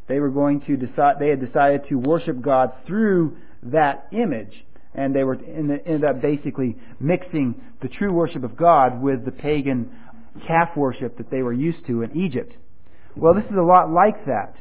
They 0.06 0.20
were 0.20 0.30
going 0.30 0.60
to 0.66 0.76
decide, 0.76 1.16
they 1.18 1.30
had 1.30 1.44
decided 1.44 1.88
to 1.88 1.96
worship 1.96 2.40
God 2.40 2.72
through 2.86 3.38
that 3.64 4.08
image. 4.12 4.52
And 4.94 5.14
they 5.14 5.24
were 5.24 5.34
ended 5.34 6.04
up 6.04 6.22
basically 6.22 6.76
mixing 7.00 7.60
the 7.82 7.88
true 7.88 8.12
worship 8.12 8.44
of 8.44 8.56
God 8.56 9.02
with 9.02 9.24
the 9.24 9.32
pagan 9.32 9.90
calf 10.46 10.70
worship 10.76 11.16
that 11.18 11.30
they 11.30 11.42
were 11.42 11.52
used 11.52 11.86
to 11.86 12.02
in 12.02 12.16
Egypt. 12.16 12.54
Well, 13.16 13.34
this 13.34 13.44
is 13.44 13.56
a 13.56 13.62
lot 13.62 13.90
like 13.90 14.26
that. 14.26 14.54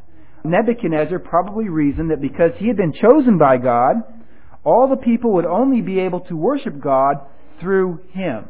Nebuchadnezzar 0.43 1.19
probably 1.19 1.69
reasoned 1.69 2.11
that 2.11 2.21
because 2.21 2.51
he 2.57 2.67
had 2.67 2.77
been 2.77 2.93
chosen 2.93 3.37
by 3.37 3.57
God, 3.57 3.95
all 4.63 4.87
the 4.89 4.97
people 4.97 5.33
would 5.33 5.45
only 5.45 5.81
be 5.81 5.99
able 5.99 6.21
to 6.21 6.35
worship 6.35 6.79
God 6.79 7.15
through 7.59 8.01
him. 8.11 8.45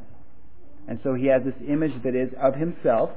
And 0.87 0.99
so 1.03 1.13
he 1.13 1.27
has 1.27 1.43
this 1.43 1.55
image 1.67 1.93
that 2.03 2.15
is 2.15 2.29
of 2.41 2.55
himself, 2.55 3.11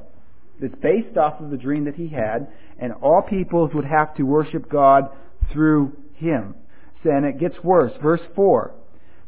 that's 0.61 0.75
based 0.81 1.17
off 1.17 1.41
of 1.41 1.51
the 1.51 1.57
dream 1.57 1.85
that 1.85 1.97
he 1.97 2.09
had, 2.09 2.49
and 2.79 2.93
all 3.03 3.23
peoples 3.29 3.71
would 3.75 3.85
have 3.85 4.15
to 4.17 4.23
worship 4.23 4.71
God 4.71 5.05
through 5.53 5.93
him. 6.15 6.55
And 7.05 7.25
it 7.25 7.39
gets 7.39 7.55
worse. 7.63 7.93
Verse 8.03 8.21
4. 8.35 8.75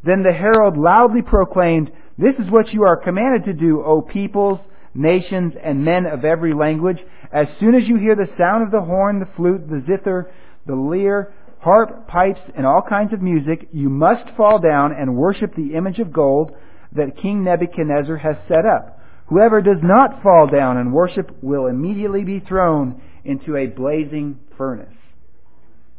Then 0.04 0.22
the 0.22 0.32
herald 0.32 0.76
loudly 0.76 1.22
proclaimed, 1.22 1.90
This 2.16 2.34
is 2.38 2.50
what 2.50 2.72
you 2.72 2.84
are 2.84 2.96
commanded 2.96 3.44
to 3.46 3.52
do, 3.52 3.82
O 3.84 4.02
peoples, 4.02 4.60
nations, 4.94 5.54
and 5.62 5.84
men 5.84 6.06
of 6.06 6.24
every 6.24 6.54
language. 6.54 6.98
As 7.32 7.46
soon 7.60 7.74
as 7.74 7.86
you 7.86 7.96
hear 7.96 8.16
the 8.16 8.32
sound 8.38 8.64
of 8.64 8.70
the 8.70 8.80
horn, 8.80 9.18
the 9.18 9.28
flute, 9.36 9.68
the 9.68 9.82
zither, 9.86 10.30
the 10.66 10.74
lyre, 10.74 11.32
harp, 11.60 12.08
pipes, 12.08 12.40
and 12.56 12.66
all 12.66 12.82
kinds 12.88 13.12
of 13.12 13.20
music, 13.20 13.68
you 13.72 13.88
must 13.88 14.28
fall 14.36 14.58
down 14.58 14.92
and 14.92 15.16
worship 15.16 15.54
the 15.54 15.74
image 15.74 15.98
of 15.98 16.12
gold 16.12 16.52
that 16.92 17.20
King 17.20 17.44
Nebuchadnezzar 17.44 18.16
has 18.16 18.36
set 18.46 18.64
up. 18.64 19.00
Whoever 19.26 19.60
does 19.60 19.82
not 19.82 20.22
fall 20.22 20.46
down 20.46 20.78
and 20.78 20.92
worship 20.92 21.30
will 21.42 21.66
immediately 21.66 22.24
be 22.24 22.40
thrown 22.40 23.02
into 23.24 23.56
a 23.56 23.66
blazing 23.66 24.38
furnace. 24.56 24.94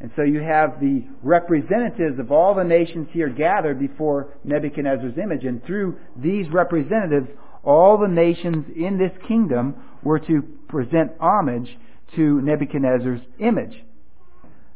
And 0.01 0.11
so 0.15 0.21
you 0.21 0.39
have 0.39 0.79
the 0.79 1.03
representatives 1.23 2.19
of 2.19 2.31
all 2.31 2.55
the 2.55 2.63
nations 2.63 3.09
here 3.11 3.27
gathered 3.27 3.79
before 3.79 4.33
Nebuchadnezzar's 4.45 5.17
image, 5.17 5.43
and 5.43 5.63
through 5.65 5.97
these 6.15 6.49
representatives, 6.51 7.27
all 7.63 7.97
the 7.97 8.07
nations 8.07 8.65
in 8.75 8.97
this 8.97 9.11
kingdom 9.27 9.75
were 10.01 10.19
to 10.19 10.41
present 10.69 11.11
homage 11.19 11.77
to 12.15 12.41
Nebuchadnezzar's 12.41 13.21
image. 13.39 13.83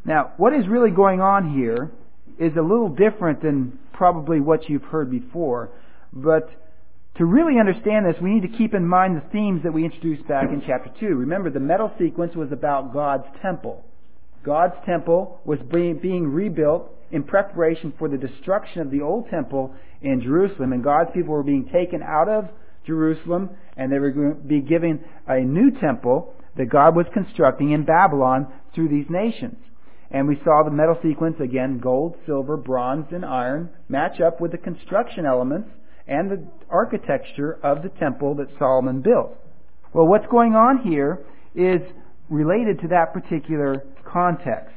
Now, 0.03 0.33
what 0.35 0.53
is 0.53 0.67
really 0.67 0.91
going 0.91 1.21
on 1.21 1.53
here 1.57 1.91
is 2.37 2.51
a 2.57 2.61
little 2.61 2.89
different 2.89 3.41
than 3.41 3.79
probably 3.93 4.41
what 4.41 4.67
you've 4.67 4.83
heard 4.83 5.09
before, 5.09 5.69
but 6.11 6.49
to 7.15 7.25
really 7.25 7.59
understand 7.59 8.05
this, 8.05 8.15
we 8.21 8.33
need 8.33 8.51
to 8.51 8.57
keep 8.57 8.73
in 8.73 8.85
mind 8.85 9.15
the 9.15 9.29
themes 9.31 9.61
that 9.63 9.71
we 9.71 9.85
introduced 9.85 10.27
back 10.27 10.49
in 10.49 10.63
chapter 10.65 10.91
2. 10.99 11.05
Remember, 11.15 11.49
the 11.49 11.59
metal 11.59 11.91
sequence 11.97 12.35
was 12.35 12.51
about 12.51 12.91
God's 12.91 13.25
temple. 13.41 13.85
God's 14.43 14.75
temple 14.85 15.39
was 15.45 15.59
being, 15.71 16.27
rebuilt 16.27 16.89
in 17.11 17.23
preparation 17.23 17.93
for 17.97 18.09
the 18.09 18.17
destruction 18.17 18.81
of 18.81 18.91
the 18.91 19.01
old 19.01 19.29
temple 19.29 19.73
in 20.01 20.21
Jerusalem, 20.21 20.73
and 20.73 20.83
God's 20.83 21.11
people 21.13 21.33
were 21.33 21.43
being 21.43 21.69
taken 21.71 22.01
out 22.03 22.27
of 22.27 22.49
Jerusalem, 22.85 23.51
and 23.77 23.91
they 23.91 23.99
were 23.99 24.11
going 24.11 24.35
to 24.35 24.41
be 24.41 24.59
given 24.61 25.03
a 25.27 25.39
new 25.39 25.71
temple 25.79 26.33
that 26.57 26.69
God 26.69 26.95
was 26.95 27.05
constructing 27.13 27.71
in 27.71 27.85
Babylon 27.85 28.47
through 28.75 28.89
these 28.89 29.09
nations. 29.09 29.57
And 30.11 30.27
we 30.27 30.39
saw 30.43 30.63
the 30.63 30.71
metal 30.71 30.97
sequence 31.01 31.37
again, 31.39 31.79
gold, 31.79 32.15
silver, 32.25 32.57
bronze, 32.57 33.07
and 33.11 33.25
iron, 33.25 33.69
match 33.89 34.19
up 34.21 34.39
with 34.39 34.51
the 34.51 34.57
construction 34.57 35.25
elements 35.25 35.69
and 36.07 36.29
the 36.29 36.45
architecture 36.69 37.57
of 37.63 37.81
the 37.81 37.89
temple 37.89 38.35
that 38.35 38.49
Solomon 38.59 39.01
built. 39.01 39.35
Well, 39.93 40.07
what's 40.07 40.27
going 40.27 40.53
on 40.53 40.79
here 40.83 41.25
is 41.55 41.81
related 42.29 42.79
to 42.81 42.87
that 42.89 43.13
particular 43.13 43.83
context. 44.05 44.75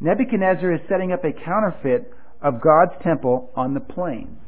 Nebuchadnezzar 0.00 0.72
is 0.72 0.80
setting 0.88 1.12
up 1.12 1.24
a 1.24 1.32
counterfeit 1.32 2.12
of 2.40 2.60
God's 2.60 2.92
temple 3.02 3.50
on 3.56 3.74
the 3.74 3.80
plain. 3.80 4.38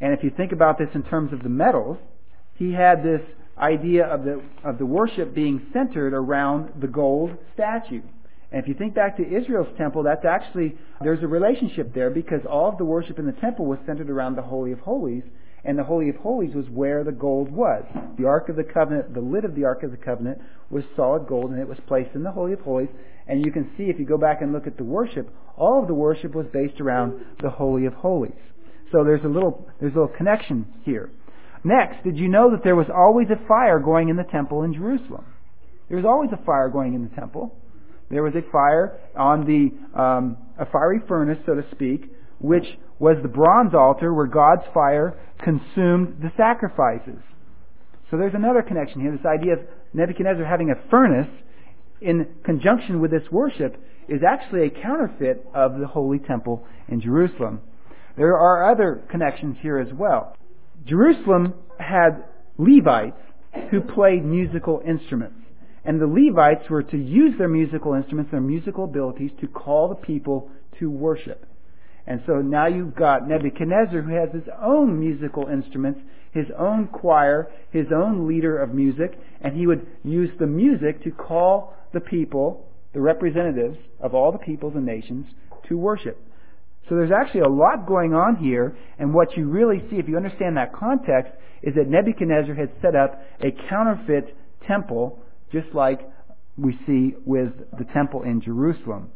And 0.00 0.12
if 0.14 0.22
you 0.22 0.30
think 0.30 0.52
about 0.52 0.78
this 0.78 0.88
in 0.94 1.02
terms 1.02 1.32
of 1.32 1.42
the 1.42 1.48
metals, 1.48 1.98
he 2.54 2.72
had 2.72 3.02
this 3.02 3.22
idea 3.58 4.06
of 4.06 4.24
the, 4.24 4.42
of 4.64 4.78
the 4.78 4.86
worship 4.86 5.34
being 5.34 5.66
centered 5.72 6.14
around 6.14 6.80
the 6.80 6.86
gold 6.86 7.36
statue. 7.54 8.02
And 8.52 8.62
if 8.62 8.68
you 8.68 8.74
think 8.74 8.94
back 8.94 9.16
to 9.18 9.22
Israel's 9.22 9.68
temple, 9.76 10.02
that's 10.02 10.24
actually, 10.24 10.76
there's 11.02 11.22
a 11.22 11.26
relationship 11.28 11.94
there 11.94 12.10
because 12.10 12.40
all 12.48 12.68
of 12.68 12.78
the 12.78 12.84
worship 12.84 13.18
in 13.18 13.26
the 13.26 13.32
temple 13.32 13.66
was 13.66 13.78
centered 13.86 14.10
around 14.10 14.36
the 14.36 14.42
Holy 14.42 14.72
of 14.72 14.80
Holies, 14.80 15.22
and 15.64 15.78
the 15.78 15.84
Holy 15.84 16.08
of 16.08 16.16
Holies 16.16 16.54
was 16.54 16.66
where 16.70 17.04
the 17.04 17.12
gold 17.12 17.50
was. 17.50 17.84
The 18.18 18.26
Ark 18.26 18.48
of 18.48 18.56
the 18.56 18.64
Covenant, 18.64 19.14
the 19.14 19.20
lid 19.20 19.44
of 19.44 19.54
the 19.54 19.64
Ark 19.64 19.82
of 19.82 19.90
the 19.90 19.96
Covenant 19.96 20.38
was 20.70 20.84
solid 20.96 21.26
gold, 21.26 21.50
and 21.50 21.60
it 21.60 21.68
was 21.68 21.78
placed 21.86 22.14
in 22.14 22.22
the 22.22 22.30
Holy 22.30 22.52
of 22.52 22.60
Holies. 22.60 22.88
And 23.26 23.44
you 23.44 23.52
can 23.52 23.70
see, 23.76 23.84
if 23.84 23.98
you 23.98 24.06
go 24.06 24.18
back 24.18 24.40
and 24.40 24.52
look 24.52 24.66
at 24.66 24.76
the 24.76 24.84
worship, 24.84 25.28
all 25.56 25.80
of 25.80 25.88
the 25.88 25.94
worship 25.94 26.34
was 26.34 26.46
based 26.52 26.80
around 26.80 27.20
the 27.42 27.50
Holy 27.50 27.86
of 27.86 27.92
Holies. 27.94 28.32
So 28.90 29.04
there's 29.04 29.24
a 29.24 29.28
little, 29.28 29.68
there's 29.80 29.92
a 29.92 30.00
little 30.00 30.16
connection 30.16 30.66
here. 30.84 31.10
Next, 31.62 32.02
did 32.04 32.16
you 32.16 32.28
know 32.28 32.50
that 32.52 32.64
there 32.64 32.74
was 32.74 32.86
always 32.94 33.28
a 33.30 33.46
fire 33.46 33.78
going 33.78 34.08
in 34.08 34.16
the 34.16 34.24
temple 34.24 34.62
in 34.62 34.72
Jerusalem? 34.72 35.26
There 35.88 35.96
was 35.96 36.06
always 36.06 36.30
a 36.32 36.42
fire 36.44 36.68
going 36.68 36.94
in 36.94 37.02
the 37.08 37.14
temple. 37.14 37.54
There 38.10 38.22
was 38.22 38.34
a 38.34 38.42
fire 38.50 38.98
on 39.16 39.44
the, 39.44 40.00
um, 40.00 40.36
a 40.58 40.66
fiery 40.66 41.00
furnace, 41.06 41.38
so 41.46 41.54
to 41.54 41.64
speak, 41.70 42.10
which 42.40 42.64
was 42.98 43.16
the 43.22 43.28
bronze 43.28 43.74
altar 43.74 44.12
where 44.12 44.26
God's 44.26 44.64
fire 44.74 45.18
consumed 45.42 46.20
the 46.20 46.30
sacrifices. 46.36 47.22
So 48.10 48.16
there's 48.16 48.34
another 48.34 48.62
connection 48.62 49.00
here. 49.00 49.12
This 49.12 49.26
idea 49.26 49.54
of 49.54 49.60
Nebuchadnezzar 49.94 50.44
having 50.44 50.70
a 50.70 50.90
furnace 50.90 51.28
in 52.00 52.26
conjunction 52.44 53.00
with 53.00 53.10
this 53.10 53.30
worship 53.30 53.76
is 54.08 54.22
actually 54.26 54.66
a 54.66 54.70
counterfeit 54.70 55.46
of 55.54 55.78
the 55.78 55.86
holy 55.86 56.18
temple 56.18 56.66
in 56.88 57.00
Jerusalem. 57.00 57.60
There 58.16 58.36
are 58.36 58.70
other 58.70 59.02
connections 59.10 59.56
here 59.62 59.78
as 59.78 59.92
well. 59.94 60.36
Jerusalem 60.84 61.54
had 61.78 62.24
Levites 62.58 63.16
who 63.70 63.80
played 63.80 64.24
musical 64.24 64.82
instruments. 64.86 65.36
And 65.84 66.00
the 66.00 66.06
Levites 66.06 66.68
were 66.68 66.82
to 66.82 66.96
use 66.96 67.34
their 67.38 67.48
musical 67.48 67.94
instruments, 67.94 68.30
their 68.30 68.40
musical 68.40 68.84
abilities, 68.84 69.30
to 69.40 69.46
call 69.46 69.88
the 69.88 69.94
people 69.94 70.50
to 70.78 70.90
worship. 70.90 71.46
And 72.10 72.20
so 72.26 72.42
now 72.42 72.66
you've 72.66 72.96
got 72.96 73.28
Nebuchadnezzar 73.28 74.02
who 74.02 74.14
has 74.16 74.30
his 74.32 74.52
own 74.60 74.98
musical 74.98 75.46
instruments, 75.46 76.00
his 76.32 76.46
own 76.58 76.88
choir, 76.88 77.48
his 77.70 77.86
own 77.94 78.26
leader 78.26 78.58
of 78.58 78.74
music, 78.74 79.16
and 79.40 79.56
he 79.56 79.68
would 79.68 79.86
use 80.02 80.28
the 80.40 80.46
music 80.48 81.04
to 81.04 81.12
call 81.12 81.72
the 81.94 82.00
people, 82.00 82.66
the 82.94 83.00
representatives 83.00 83.78
of 84.00 84.12
all 84.12 84.32
the 84.32 84.38
peoples 84.38 84.72
and 84.74 84.84
nations, 84.84 85.24
to 85.68 85.78
worship. 85.78 86.20
So 86.88 86.96
there's 86.96 87.12
actually 87.12 87.42
a 87.42 87.48
lot 87.48 87.86
going 87.86 88.12
on 88.12 88.34
here, 88.42 88.76
and 88.98 89.14
what 89.14 89.36
you 89.36 89.48
really 89.48 89.78
see, 89.88 89.98
if 90.00 90.08
you 90.08 90.16
understand 90.16 90.56
that 90.56 90.72
context, 90.72 91.30
is 91.62 91.76
that 91.76 91.86
Nebuchadnezzar 91.86 92.56
had 92.56 92.72
set 92.82 92.96
up 92.96 93.22
a 93.40 93.52
counterfeit 93.68 94.36
temple, 94.66 95.20
just 95.52 95.68
like 95.74 96.00
we 96.58 96.76
see 96.88 97.14
with 97.24 97.52
the 97.78 97.84
temple 97.94 98.24
in 98.24 98.40
Jerusalem. 98.40 99.10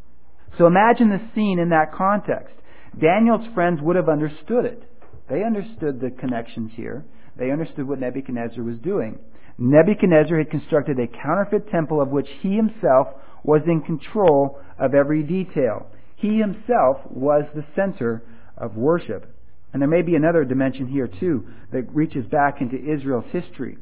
So 0.58 0.68
imagine 0.68 1.10
the 1.10 1.20
scene 1.34 1.58
in 1.58 1.70
that 1.70 1.92
context. 1.92 2.54
Daniel's 3.00 3.46
friends 3.54 3.80
would 3.82 3.96
have 3.96 4.08
understood 4.08 4.64
it. 4.64 4.82
They 5.28 5.42
understood 5.42 6.00
the 6.00 6.10
connections 6.10 6.72
here. 6.74 7.04
They 7.36 7.50
understood 7.50 7.88
what 7.88 8.00
Nebuchadnezzar 8.00 8.62
was 8.62 8.78
doing. 8.78 9.18
Nebuchadnezzar 9.58 10.38
had 10.38 10.50
constructed 10.50 10.98
a 10.98 11.06
counterfeit 11.06 11.70
temple 11.70 12.00
of 12.00 12.08
which 12.08 12.28
he 12.40 12.56
himself 12.56 13.08
was 13.42 13.62
in 13.66 13.82
control 13.82 14.58
of 14.78 14.94
every 14.94 15.22
detail. 15.22 15.86
He 16.16 16.38
himself 16.38 16.98
was 17.10 17.44
the 17.54 17.64
center 17.74 18.22
of 18.56 18.76
worship. 18.76 19.30
And 19.72 19.82
there 19.82 19.88
may 19.88 20.02
be 20.02 20.14
another 20.14 20.44
dimension 20.44 20.86
here 20.86 21.08
too 21.08 21.46
that 21.72 21.92
reaches 21.94 22.26
back 22.26 22.60
into 22.60 22.76
Israel's 22.76 23.30
history. 23.32 23.76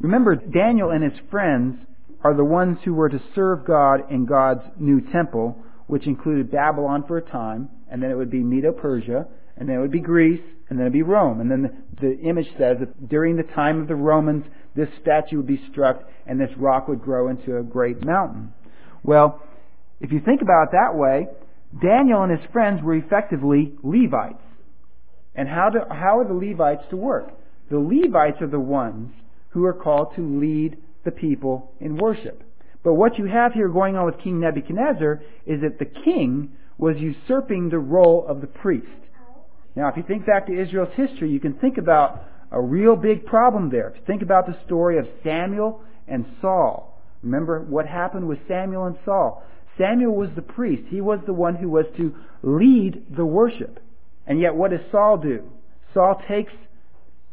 Remember, 0.00 0.36
Daniel 0.36 0.90
and 0.90 1.02
his 1.02 1.18
friends 1.30 1.76
are 2.22 2.34
the 2.34 2.44
ones 2.44 2.78
who 2.84 2.94
were 2.94 3.08
to 3.08 3.22
serve 3.34 3.66
God 3.66 4.10
in 4.10 4.26
God's 4.26 4.62
new 4.78 5.00
temple, 5.00 5.56
which 5.86 6.06
included 6.06 6.50
Babylon 6.50 7.04
for 7.06 7.16
a 7.16 7.22
time, 7.22 7.70
and 7.90 8.02
then 8.02 8.10
it 8.10 8.16
would 8.16 8.30
be 8.30 8.42
Medo-Persia, 8.42 9.26
and 9.56 9.68
then 9.68 9.76
it 9.76 9.80
would 9.80 9.92
be 9.92 10.00
Greece, 10.00 10.42
and 10.68 10.78
then 10.78 10.86
it 10.86 10.90
would 10.90 10.92
be 10.92 11.02
Rome. 11.02 11.40
And 11.40 11.50
then 11.50 11.62
the, 11.62 12.00
the 12.00 12.18
image 12.20 12.48
says 12.58 12.76
that 12.80 13.08
during 13.08 13.36
the 13.36 13.42
time 13.54 13.80
of 13.80 13.88
the 13.88 13.96
Romans, 13.96 14.44
this 14.76 14.88
statue 15.02 15.38
would 15.38 15.46
be 15.46 15.60
struck, 15.70 16.02
and 16.26 16.40
this 16.40 16.50
rock 16.56 16.88
would 16.88 17.02
grow 17.02 17.28
into 17.28 17.56
a 17.56 17.62
great 17.62 18.04
mountain. 18.04 18.52
Well, 19.02 19.42
if 20.00 20.12
you 20.12 20.20
think 20.20 20.42
about 20.42 20.64
it 20.64 20.72
that 20.72 20.94
way, 20.94 21.26
Daniel 21.82 22.22
and 22.22 22.30
his 22.30 22.50
friends 22.52 22.82
were 22.82 22.94
effectively 22.94 23.74
Levites. 23.82 24.42
And 25.34 25.48
how, 25.48 25.70
do, 25.70 25.80
how 25.90 26.18
are 26.18 26.26
the 26.26 26.34
Levites 26.34 26.82
to 26.90 26.96
work? 26.96 27.30
The 27.70 27.78
Levites 27.78 28.40
are 28.40 28.48
the 28.48 28.60
ones 28.60 29.12
who 29.50 29.64
are 29.64 29.74
called 29.74 30.14
to 30.16 30.40
lead 30.40 30.78
the 31.04 31.10
people 31.10 31.72
in 31.80 31.96
worship. 31.96 32.42
But 32.82 32.94
what 32.94 33.18
you 33.18 33.26
have 33.26 33.52
here 33.52 33.68
going 33.68 33.96
on 33.96 34.06
with 34.06 34.20
King 34.22 34.40
Nebuchadnezzar 34.40 35.22
is 35.46 35.60
that 35.62 35.78
the 35.78 35.84
king 35.84 36.52
was 36.78 36.96
usurping 36.98 37.68
the 37.68 37.78
role 37.78 38.24
of 38.26 38.40
the 38.40 38.46
priest. 38.46 38.86
Now, 39.74 39.88
if 39.88 39.96
you 39.96 40.04
think 40.06 40.26
back 40.26 40.46
to 40.46 40.60
Israel's 40.60 40.94
history, 40.96 41.30
you 41.30 41.40
can 41.40 41.54
think 41.54 41.76
about 41.76 42.24
a 42.50 42.60
real 42.60 42.96
big 42.96 43.26
problem 43.26 43.70
there. 43.70 43.94
Think 44.06 44.22
about 44.22 44.46
the 44.46 44.56
story 44.64 44.98
of 44.98 45.06
Samuel 45.22 45.82
and 46.06 46.24
Saul, 46.40 46.98
remember 47.22 47.60
what 47.60 47.86
happened 47.86 48.26
with 48.26 48.38
Samuel 48.48 48.86
and 48.86 48.96
Saul. 49.04 49.44
Samuel 49.76 50.14
was 50.14 50.30
the 50.34 50.42
priest. 50.42 50.84
He 50.88 51.00
was 51.00 51.20
the 51.26 51.32
one 51.32 51.54
who 51.54 51.68
was 51.68 51.84
to 51.96 52.14
lead 52.42 53.04
the 53.14 53.24
worship. 53.24 53.78
And 54.26 54.40
yet, 54.40 54.54
what 54.54 54.70
does 54.70 54.80
Saul 54.90 55.18
do? 55.18 55.50
Saul 55.94 56.20
takes 56.28 56.52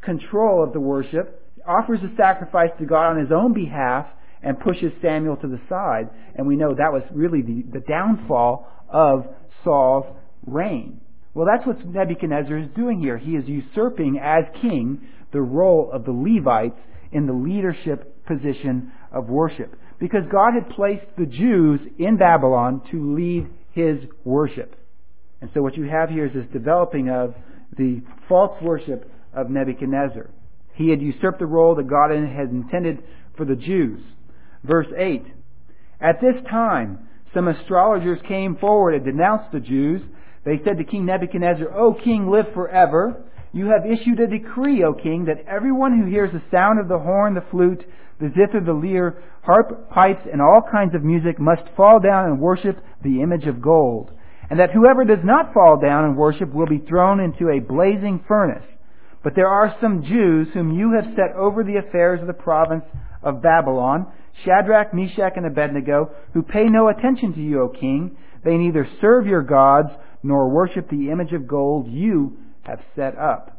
control 0.02 0.64
of 0.64 0.74
the 0.74 0.80
worship, 0.80 1.42
offers 1.68 2.00
a 2.04 2.16
sacrifice 2.16 2.70
to 2.80 2.86
God 2.86 3.12
on 3.12 3.20
his 3.20 3.32
own 3.32 3.54
behalf, 3.54 4.06
and 4.44 4.60
pushes 4.60 4.92
Samuel 5.02 5.38
to 5.38 5.48
the 5.48 5.60
side. 5.70 6.10
And 6.36 6.48
we 6.48 6.56
know 6.56 6.74
that 6.74 6.94
was 6.94 7.04
really 7.12 7.42
the, 7.42 7.64
the 7.74 7.80
downfall 7.80 8.68
of 8.90 9.26
Saul's 9.64 10.06
reign. 10.46 11.02
Well, 11.34 11.48
that's 11.52 11.68
what 11.68 11.86
Nebuchadnezzar 11.86 12.58
is 12.58 12.70
doing 12.76 13.00
here. 13.00 13.18
He 13.18 13.32
is 13.32 13.48
usurping 13.48 14.20
as 14.24 14.46
king 14.62 15.02
the 15.34 15.42
role 15.42 15.90
of 15.92 16.06
the 16.06 16.12
Levites 16.12 16.80
in 17.12 17.28
the 17.28 17.34
leadership 17.34 18.26
position 18.26 18.92
of 19.12 19.28
worship. 19.28 19.76
Because 20.00 20.24
God 20.32 20.54
had 20.54 20.74
placed 20.76 21.06
the 21.18 21.26
Jews 21.26 21.80
in 21.98 22.18
Babylon 22.18 22.82
to 22.92 23.16
lead 23.16 23.48
his 23.72 23.98
worship. 24.24 24.76
And 25.42 25.50
so 25.54 25.62
what 25.62 25.76
you 25.76 25.84
have 25.84 26.10
here 26.10 26.26
is 26.26 26.34
this 26.34 26.46
developing 26.54 27.10
of 27.10 27.36
the 27.78 28.02
false 28.30 28.62
worship 28.62 29.12
of 29.34 29.50
Nebuchadnezzar. 29.50 30.30
He 30.74 30.90
had 30.90 31.02
usurped 31.02 31.40
the 31.40 31.46
role 31.46 31.76
that 31.76 31.88
God 31.88 32.12
had 32.12 32.50
intended 32.50 33.04
for 33.38 33.46
the 33.46 33.56
Jews. 33.56 34.02
Verse 34.66 34.88
8. 34.98 35.24
At 36.02 36.22
this 36.22 36.36
time, 36.50 37.08
some 37.34 37.48
astrologers 37.48 38.20
came 38.28 38.56
forward 38.58 38.96
and 38.96 39.06
denounced 39.06 39.52
the 39.52 39.60
Jews. 39.60 40.02
They 40.44 40.60
said 40.64 40.78
to 40.78 40.84
King 40.84 41.06
Nebuchadnezzar, 41.06 41.68
O 41.78 41.94
king, 41.94 42.30
live 42.30 42.46
forever. 42.54 43.24
You 43.52 43.68
have 43.68 43.86
issued 43.86 44.20
a 44.20 44.28
decree, 44.28 44.84
O 44.84 44.94
king, 44.94 45.26
that 45.26 45.46
everyone 45.48 46.00
who 46.00 46.10
hears 46.10 46.32
the 46.32 46.44
sound 46.52 46.80
of 46.80 46.88
the 46.88 47.00
horn, 47.00 47.36
the 47.36 47.44
flute, 47.52 47.84
the 48.20 48.30
zither, 48.30 48.64
the 48.64 48.74
lyre, 48.74 49.22
harp, 49.44 49.90
pipes, 49.92 50.26
and 50.32 50.42
all 50.42 50.62
kinds 50.72 50.96
of 50.96 51.04
music 51.04 51.40
must 51.40 51.64
fall 51.76 52.00
down 52.00 52.26
and 52.26 52.40
worship 52.40 52.78
the 53.04 53.22
image 53.22 53.46
of 53.46 53.62
gold. 53.62 54.12
And 54.50 54.60
that 54.60 54.72
whoever 54.72 55.06
does 55.06 55.24
not 55.24 55.54
fall 55.54 55.80
down 55.82 56.06
and 56.06 56.18
worship 56.18 56.54
will 56.54 56.68
be 56.68 56.80
thrown 56.80 57.20
into 57.20 57.50
a 57.50 57.60
blazing 57.60 58.24
furnace. 58.28 58.66
But 59.24 59.36
there 59.36 59.48
are 59.48 59.76
some 59.82 60.04
Jews 60.04 60.50
whom 60.54 60.72
you 60.78 60.94
have 60.94 61.16
set 61.16 61.36
over 61.36 61.64
the 61.64 61.78
affairs 61.78 62.22
of 62.22 62.28
the 62.28 62.34
province 62.34 62.84
of 63.24 63.42
Babylon, 63.42 64.08
Shadrach, 64.44 64.94
Meshach, 64.94 65.34
and 65.36 65.46
Abednego, 65.46 66.12
who 66.34 66.44
pay 66.44 66.66
no 66.66 66.90
attention 66.90 67.34
to 67.34 67.42
you, 67.42 67.62
O 67.62 67.70
king. 67.70 68.18
They 68.44 68.58
neither 68.58 68.88
serve 69.02 69.26
your 69.26 69.42
gods 69.42 69.90
nor 70.24 70.50
worship 70.50 70.90
the 70.90 71.10
image 71.12 71.34
of 71.34 71.48
gold 71.48 71.88
you 71.88 72.38
have 72.64 72.80
set 72.96 73.18
up. 73.18 73.52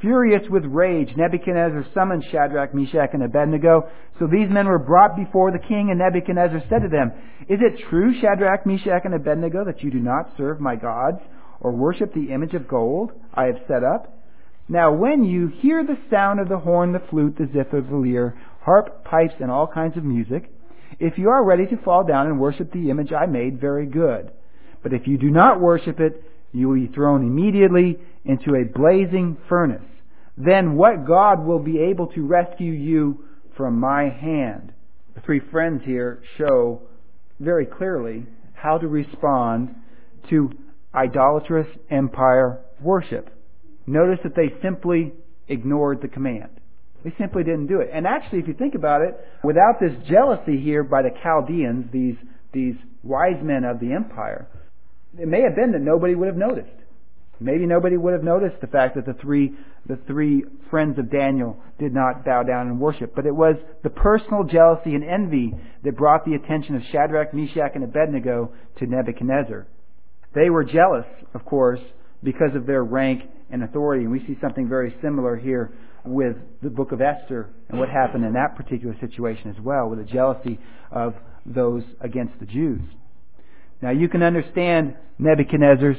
Furious 0.00 0.42
with 0.50 0.64
rage, 0.64 1.08
Nebuchadnezzar 1.16 1.86
summoned 1.94 2.24
Shadrach, 2.30 2.74
Meshach, 2.74 3.10
and 3.14 3.22
Abednego. 3.22 3.88
So 4.18 4.26
these 4.26 4.50
men 4.50 4.66
were 4.66 4.78
brought 4.78 5.16
before 5.16 5.50
the 5.50 5.58
king, 5.58 5.88
and 5.90 5.98
Nebuchadnezzar 5.98 6.62
said 6.68 6.82
to 6.82 6.88
them, 6.88 7.12
Is 7.48 7.60
it 7.62 7.88
true, 7.88 8.12
Shadrach, 8.20 8.66
Meshach, 8.66 9.02
and 9.04 9.14
Abednego, 9.14 9.64
that 9.64 9.82
you 9.82 9.90
do 9.90 10.00
not 10.00 10.36
serve 10.36 10.60
my 10.60 10.76
gods 10.76 11.18
or 11.60 11.72
worship 11.72 12.12
the 12.12 12.32
image 12.32 12.52
of 12.54 12.68
gold 12.68 13.12
I 13.32 13.44
have 13.44 13.58
set 13.66 13.82
up? 13.82 14.12
Now 14.68 14.92
when 14.92 15.24
you 15.24 15.48
hear 15.60 15.84
the 15.84 15.96
sound 16.10 16.40
of 16.40 16.48
the 16.48 16.58
horn, 16.58 16.92
the 16.92 17.02
flute, 17.08 17.36
the 17.38 17.46
zither, 17.46 17.80
the 17.80 17.96
lyre, 17.96 18.36
harp, 18.66 19.04
pipes, 19.04 19.34
and 19.40 19.48
all 19.48 19.68
kinds 19.68 19.96
of 19.96 20.02
music, 20.02 20.50
if 20.98 21.16
you 21.18 21.30
are 21.30 21.44
ready 21.44 21.66
to 21.66 21.76
fall 21.84 22.04
down 22.04 22.26
and 22.26 22.40
worship 22.40 22.72
the 22.72 22.90
image 22.90 23.12
I 23.12 23.26
made, 23.26 23.60
very 23.60 23.86
good. 23.86 24.32
But 24.82 24.92
if 24.92 25.06
you 25.06 25.18
do 25.18 25.30
not 25.30 25.60
worship 25.60 26.00
it, 26.00 26.20
you 26.52 26.68
will 26.68 26.74
be 26.74 26.92
thrown 26.92 27.22
immediately 27.22 27.98
into 28.24 28.56
a 28.56 28.64
blazing 28.64 29.38
furnace. 29.48 29.86
Then 30.36 30.74
what 30.74 31.06
God 31.06 31.46
will 31.46 31.60
be 31.60 31.78
able 31.78 32.08
to 32.08 32.26
rescue 32.26 32.72
you 32.72 33.24
from 33.56 33.78
my 33.78 34.08
hand? 34.08 34.72
The 35.14 35.20
three 35.20 35.40
friends 35.52 35.82
here 35.84 36.22
show 36.36 36.82
very 37.38 37.66
clearly 37.66 38.26
how 38.52 38.78
to 38.78 38.88
respond 38.88 39.76
to 40.30 40.50
idolatrous 40.92 41.68
empire 41.88 42.58
worship. 42.80 43.30
Notice 43.86 44.18
that 44.24 44.34
they 44.34 44.52
simply 44.60 45.12
ignored 45.46 46.02
the 46.02 46.08
command. 46.08 46.50
They 47.04 47.14
simply 47.18 47.44
didn't 47.44 47.66
do 47.68 47.80
it. 47.80 47.90
And 47.92 48.06
actually, 48.06 48.40
if 48.40 48.48
you 48.48 48.54
think 48.54 48.74
about 48.74 49.02
it, 49.02 49.14
without 49.44 49.80
this 49.80 49.92
jealousy 50.08 50.60
here 50.60 50.82
by 50.82 51.02
the 51.02 51.10
Chaldeans, 51.22 51.86
these, 51.92 52.16
these 52.52 52.74
wise 53.02 53.42
men 53.42 53.64
of 53.64 53.80
the 53.80 53.92
empire, 53.92 54.48
it 55.18 55.28
may 55.28 55.42
have 55.42 55.54
been 55.54 55.72
that 55.72 55.82
nobody 55.82 56.14
would 56.14 56.26
have 56.26 56.36
noticed. 56.36 56.70
Maybe 57.38 57.66
nobody 57.66 57.96
would 57.96 58.14
have 58.14 58.24
noticed 58.24 58.60
the 58.60 58.66
fact 58.66 58.96
that 58.96 59.04
the 59.04 59.12
three, 59.12 59.52
the 59.86 59.98
three 60.06 60.44
friends 60.70 60.98
of 60.98 61.10
Daniel 61.10 61.58
did 61.78 61.92
not 61.92 62.24
bow 62.24 62.42
down 62.42 62.68
and 62.68 62.80
worship. 62.80 63.14
But 63.14 63.26
it 63.26 63.34
was 63.34 63.56
the 63.82 63.90
personal 63.90 64.44
jealousy 64.44 64.94
and 64.94 65.04
envy 65.04 65.54
that 65.84 65.96
brought 65.96 66.24
the 66.24 66.34
attention 66.34 66.76
of 66.76 66.82
Shadrach, 66.90 67.34
Meshach, 67.34 67.72
and 67.74 67.84
Abednego 67.84 68.52
to 68.78 68.86
Nebuchadnezzar. 68.86 69.66
They 70.34 70.48
were 70.48 70.64
jealous, 70.64 71.06
of 71.34 71.44
course, 71.44 71.80
because 72.22 72.54
of 72.54 72.66
their 72.66 72.82
rank 72.82 73.22
and 73.50 73.62
authority. 73.62 74.04
And 74.04 74.12
we 74.12 74.20
see 74.20 74.38
something 74.40 74.68
very 74.68 74.94
similar 75.02 75.36
here 75.36 75.72
with 76.06 76.36
the 76.62 76.70
book 76.70 76.92
of 76.92 77.00
Esther 77.00 77.50
and 77.68 77.78
what 77.78 77.88
mm-hmm. 77.88 77.96
happened 77.96 78.24
in 78.24 78.32
that 78.34 78.56
particular 78.56 78.96
situation 79.00 79.54
as 79.56 79.60
well, 79.62 79.88
with 79.88 79.98
the 79.98 80.04
jealousy 80.04 80.58
of 80.90 81.14
those 81.44 81.82
against 82.00 82.38
the 82.40 82.46
Jews. 82.46 82.82
Now 83.82 83.90
you 83.90 84.08
can 84.08 84.22
understand 84.22 84.96
Nebuchadnezzar's 85.18 85.98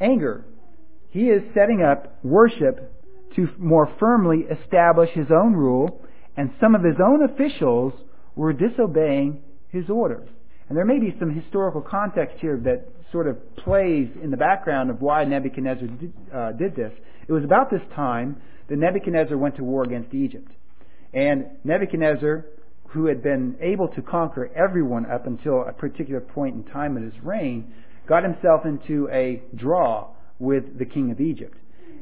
anger. 0.00 0.44
He 1.10 1.26
is 1.26 1.42
setting 1.54 1.82
up 1.82 2.18
worship 2.24 2.92
to 3.36 3.48
more 3.58 3.92
firmly 3.98 4.46
establish 4.50 5.10
his 5.10 5.26
own 5.30 5.54
rule, 5.54 6.02
and 6.36 6.50
some 6.60 6.74
of 6.74 6.82
his 6.82 6.96
own 7.04 7.22
officials 7.22 7.92
were 8.34 8.52
disobeying 8.52 9.42
his 9.68 9.88
orders. 9.88 10.28
And 10.68 10.76
there 10.76 10.84
may 10.84 10.98
be 10.98 11.14
some 11.18 11.34
historical 11.34 11.80
context 11.80 12.38
here 12.40 12.60
that 12.64 12.88
sort 13.14 13.28
of 13.28 13.38
plays 13.54 14.08
in 14.24 14.32
the 14.32 14.36
background 14.36 14.90
of 14.90 15.00
why 15.00 15.24
Nebuchadnezzar 15.24 15.86
did, 15.86 16.12
uh, 16.34 16.50
did 16.50 16.74
this. 16.74 16.92
It 17.28 17.32
was 17.32 17.44
about 17.44 17.70
this 17.70 17.80
time 17.94 18.42
that 18.68 18.76
Nebuchadnezzar 18.76 19.38
went 19.38 19.54
to 19.56 19.62
war 19.62 19.84
against 19.84 20.12
Egypt. 20.12 20.50
And 21.12 21.46
Nebuchadnezzar, 21.62 22.44
who 22.88 23.06
had 23.06 23.22
been 23.22 23.56
able 23.60 23.86
to 23.86 24.02
conquer 24.02 24.50
everyone 24.56 25.06
up 25.06 25.28
until 25.28 25.62
a 25.62 25.72
particular 25.72 26.20
point 26.20 26.56
in 26.56 26.64
time 26.64 26.96
in 26.96 27.04
his 27.04 27.14
reign, 27.22 27.72
got 28.08 28.24
himself 28.24 28.66
into 28.66 29.08
a 29.12 29.40
draw 29.54 30.08
with 30.40 30.76
the 30.76 30.84
king 30.84 31.12
of 31.12 31.20
Egypt. 31.20 31.56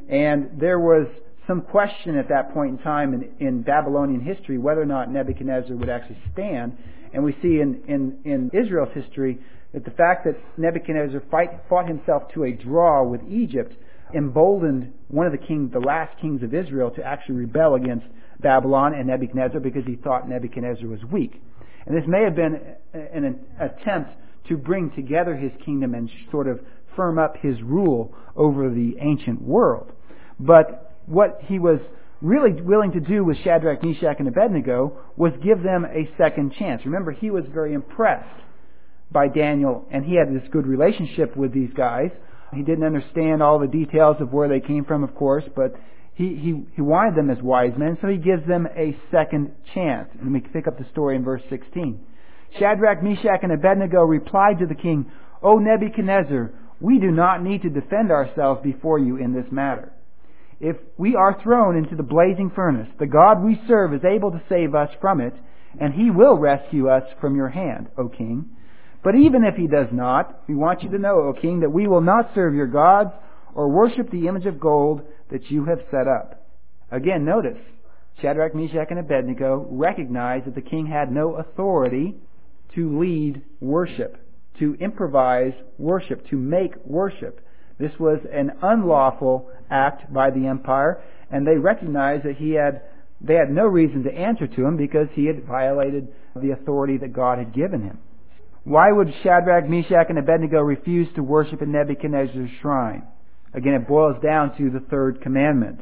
And 0.08 0.58
there 0.58 0.78
was 0.78 1.06
some 1.46 1.60
question 1.60 2.16
at 2.16 2.30
that 2.30 2.54
point 2.54 2.78
in 2.78 2.78
time 2.78 3.12
in, 3.12 3.46
in 3.46 3.62
Babylonian 3.62 4.22
history 4.22 4.56
whether 4.56 4.80
or 4.80 4.86
not 4.86 5.10
Nebuchadnezzar 5.10 5.76
would 5.76 5.90
actually 5.90 6.18
stand. 6.32 6.78
And 7.12 7.22
we 7.22 7.32
see 7.42 7.60
in, 7.60 7.82
in, 7.86 8.18
in 8.24 8.50
Israel's 8.54 8.94
history 8.94 9.38
that 9.72 9.84
the 9.84 9.90
fact 9.90 10.24
that 10.24 10.36
Nebuchadnezzar 10.58 11.22
fight, 11.30 11.50
fought 11.68 11.88
himself 11.88 12.24
to 12.34 12.44
a 12.44 12.52
draw 12.52 13.02
with 13.02 13.20
Egypt 13.28 13.74
emboldened 14.14 14.92
one 15.08 15.26
of 15.26 15.32
the 15.32 15.38
king, 15.38 15.70
the 15.72 15.80
last 15.80 16.18
kings 16.20 16.42
of 16.42 16.52
Israel, 16.52 16.90
to 16.90 17.02
actually 17.02 17.36
rebel 17.36 17.74
against 17.74 18.06
Babylon 18.40 18.94
and 18.94 19.06
Nebuchadnezzar 19.06 19.60
because 19.60 19.84
he 19.86 19.96
thought 19.96 20.28
Nebuchadnezzar 20.28 20.86
was 20.86 21.00
weak. 21.10 21.40
And 21.86 21.96
this 21.96 22.04
may 22.06 22.22
have 22.22 22.36
been 22.36 22.60
an, 22.92 23.24
an 23.24 23.40
attempt 23.58 24.10
to 24.48 24.56
bring 24.56 24.90
together 24.90 25.34
his 25.34 25.52
kingdom 25.64 25.94
and 25.94 26.10
sort 26.30 26.46
of 26.46 26.60
firm 26.94 27.18
up 27.18 27.36
his 27.40 27.60
rule 27.62 28.14
over 28.36 28.68
the 28.68 28.96
ancient 29.00 29.40
world. 29.40 29.90
But 30.38 30.96
what 31.06 31.38
he 31.44 31.58
was 31.58 31.80
really 32.20 32.60
willing 32.60 32.92
to 32.92 33.00
do 33.00 33.24
with 33.24 33.36
Shadrach, 33.38 33.82
Meshach, 33.82 34.16
and 34.18 34.28
Abednego 34.28 34.98
was 35.16 35.32
give 35.42 35.62
them 35.62 35.84
a 35.86 36.08
second 36.18 36.52
chance. 36.58 36.82
Remember, 36.84 37.12
he 37.12 37.30
was 37.30 37.44
very 37.52 37.72
impressed 37.72 38.28
by 39.12 39.28
Daniel, 39.28 39.86
and 39.90 40.04
he 40.04 40.16
had 40.16 40.34
this 40.34 40.48
good 40.50 40.66
relationship 40.66 41.36
with 41.36 41.52
these 41.52 41.72
guys. 41.76 42.10
He 42.54 42.62
didn't 42.62 42.84
understand 42.84 43.42
all 43.42 43.58
the 43.58 43.66
details 43.66 44.16
of 44.20 44.32
where 44.32 44.48
they 44.48 44.60
came 44.60 44.84
from, 44.84 45.04
of 45.04 45.14
course, 45.14 45.44
but 45.54 45.74
he, 46.14 46.36
he, 46.36 46.62
he 46.74 46.82
wanted 46.82 47.14
them 47.14 47.30
as 47.30 47.42
wise 47.42 47.72
men, 47.76 47.96
so 48.00 48.08
he 48.08 48.18
gives 48.18 48.46
them 48.46 48.66
a 48.76 48.96
second 49.10 49.52
chance. 49.74 50.08
And 50.20 50.32
we 50.32 50.40
pick 50.40 50.66
up 50.66 50.78
the 50.78 50.86
story 50.92 51.16
in 51.16 51.24
verse 51.24 51.42
16. 51.48 51.98
Shadrach, 52.58 53.02
Meshach, 53.02 53.40
and 53.42 53.52
Abednego 53.52 54.02
replied 54.02 54.58
to 54.58 54.66
the 54.66 54.74
king, 54.74 55.10
O 55.42 55.58
Nebuchadnezzar, 55.58 56.52
we 56.80 56.98
do 56.98 57.10
not 57.10 57.42
need 57.42 57.62
to 57.62 57.70
defend 57.70 58.10
ourselves 58.10 58.60
before 58.62 58.98
you 58.98 59.16
in 59.16 59.32
this 59.32 59.50
matter. 59.50 59.92
If 60.60 60.76
we 60.98 61.16
are 61.16 61.40
thrown 61.42 61.76
into 61.76 61.96
the 61.96 62.02
blazing 62.02 62.52
furnace, 62.54 62.88
the 62.98 63.06
God 63.06 63.42
we 63.42 63.60
serve 63.66 63.94
is 63.94 64.04
able 64.04 64.30
to 64.32 64.42
save 64.48 64.74
us 64.74 64.90
from 65.00 65.20
it, 65.20 65.32
and 65.80 65.94
he 65.94 66.10
will 66.10 66.36
rescue 66.36 66.88
us 66.88 67.04
from 67.20 67.34
your 67.34 67.48
hand, 67.48 67.88
O 67.96 68.08
king. 68.08 68.50
But 69.02 69.16
even 69.16 69.44
if 69.44 69.56
he 69.56 69.66
does 69.66 69.88
not, 69.92 70.42
we 70.48 70.54
want 70.54 70.82
you 70.82 70.90
to 70.90 70.98
know, 70.98 71.22
O 71.22 71.32
king, 71.32 71.60
that 71.60 71.70
we 71.70 71.86
will 71.86 72.00
not 72.00 72.30
serve 72.34 72.54
your 72.54 72.68
gods 72.68 73.10
or 73.54 73.68
worship 73.68 74.10
the 74.10 74.28
image 74.28 74.46
of 74.46 74.60
gold 74.60 75.02
that 75.30 75.50
you 75.50 75.64
have 75.64 75.80
set 75.90 76.06
up. 76.06 76.46
Again, 76.90 77.24
notice, 77.24 77.58
Shadrach, 78.20 78.54
Meshach, 78.54 78.88
and 78.90 78.98
Abednego 78.98 79.66
recognized 79.70 80.46
that 80.46 80.54
the 80.54 80.60
king 80.60 80.86
had 80.86 81.10
no 81.10 81.34
authority 81.34 82.14
to 82.74 83.00
lead 83.00 83.42
worship, 83.60 84.16
to 84.58 84.74
improvise 84.74 85.52
worship, 85.78 86.28
to 86.28 86.36
make 86.36 86.72
worship. 86.84 87.40
This 87.78 87.92
was 87.98 88.20
an 88.32 88.52
unlawful 88.62 89.50
act 89.70 90.12
by 90.12 90.30
the 90.30 90.46
empire, 90.46 91.02
and 91.30 91.46
they 91.46 91.56
recognized 91.56 92.24
that 92.24 92.36
he 92.36 92.52
had 92.52 92.82
they 93.24 93.34
had 93.34 93.50
no 93.50 93.66
reason 93.66 94.02
to 94.02 94.12
answer 94.12 94.48
to 94.48 94.66
him 94.66 94.76
because 94.76 95.06
he 95.14 95.26
had 95.26 95.46
violated 95.46 96.08
the 96.34 96.50
authority 96.50 96.98
that 96.98 97.12
God 97.12 97.38
had 97.38 97.54
given 97.54 97.82
him. 97.82 97.98
Why 98.64 98.92
would 98.92 99.12
Shadrach, 99.22 99.68
Meshach, 99.68 100.06
and 100.08 100.18
Abednego 100.18 100.60
refuse 100.60 101.08
to 101.14 101.22
worship 101.22 101.62
in 101.62 101.72
Nebuchadnezzar's 101.72 102.50
shrine? 102.60 103.02
Again, 103.54 103.74
it 103.74 103.88
boils 103.88 104.22
down 104.22 104.56
to 104.56 104.70
the 104.70 104.84
third 104.88 105.20
commandment. 105.20 105.80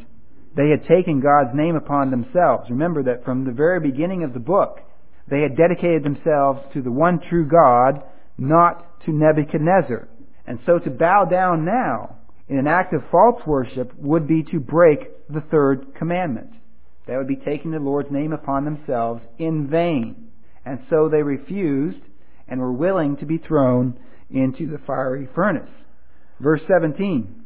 They 0.57 0.71
had 0.71 0.89
taken 0.89 1.21
God's 1.21 1.55
name 1.55 1.77
upon 1.77 2.11
themselves. 2.11 2.71
Remember 2.71 3.03
that 3.05 3.25
from 3.25 3.45
the 3.45 3.53
very 3.53 3.81
beginning 3.81 4.25
of 4.25 4.33
the 4.33 4.41
book, 4.41 4.81
they 5.29 5.43
had 5.43 5.57
dedicated 5.57 6.03
themselves 6.03 6.61
to 6.75 6.83
the 6.83 6.91
one 6.91 7.21
true 7.29 7.47
God, 7.47 8.03
not 8.37 9.05
to 9.05 9.13
Nebuchadnezzar. 9.13 10.09
And 10.47 10.59
so 10.67 10.79
to 10.79 10.91
bow 10.91 11.27
down 11.31 11.65
now 11.65 12.17
in 12.49 12.59
an 12.59 12.67
act 12.67 12.93
of 12.95 13.03
false 13.13 13.41
worship 13.47 13.93
would 13.99 14.27
be 14.27 14.43
to 14.51 14.59
break 14.59 15.01
the 15.29 15.43
third 15.51 15.95
commandment. 15.97 16.51
They 17.07 17.17
would 17.17 17.29
be 17.29 17.37
taking 17.37 17.71
the 17.71 17.79
Lord's 17.79 18.11
name 18.11 18.33
upon 18.33 18.65
themselves 18.65 19.23
in 19.39 19.69
vain. 19.71 20.31
And 20.65 20.81
so 20.91 21.09
they 21.09 21.23
refused 21.23 22.03
and 22.51 22.61
were 22.61 22.73
willing 22.73 23.17
to 23.19 23.27
be 23.27 23.39
thrown 23.39 23.97
into 24.31 24.67
the 24.67 24.79
fiery 24.87 25.29
furnace. 25.35 25.71
Verse 26.41 26.61
17. 26.69 27.37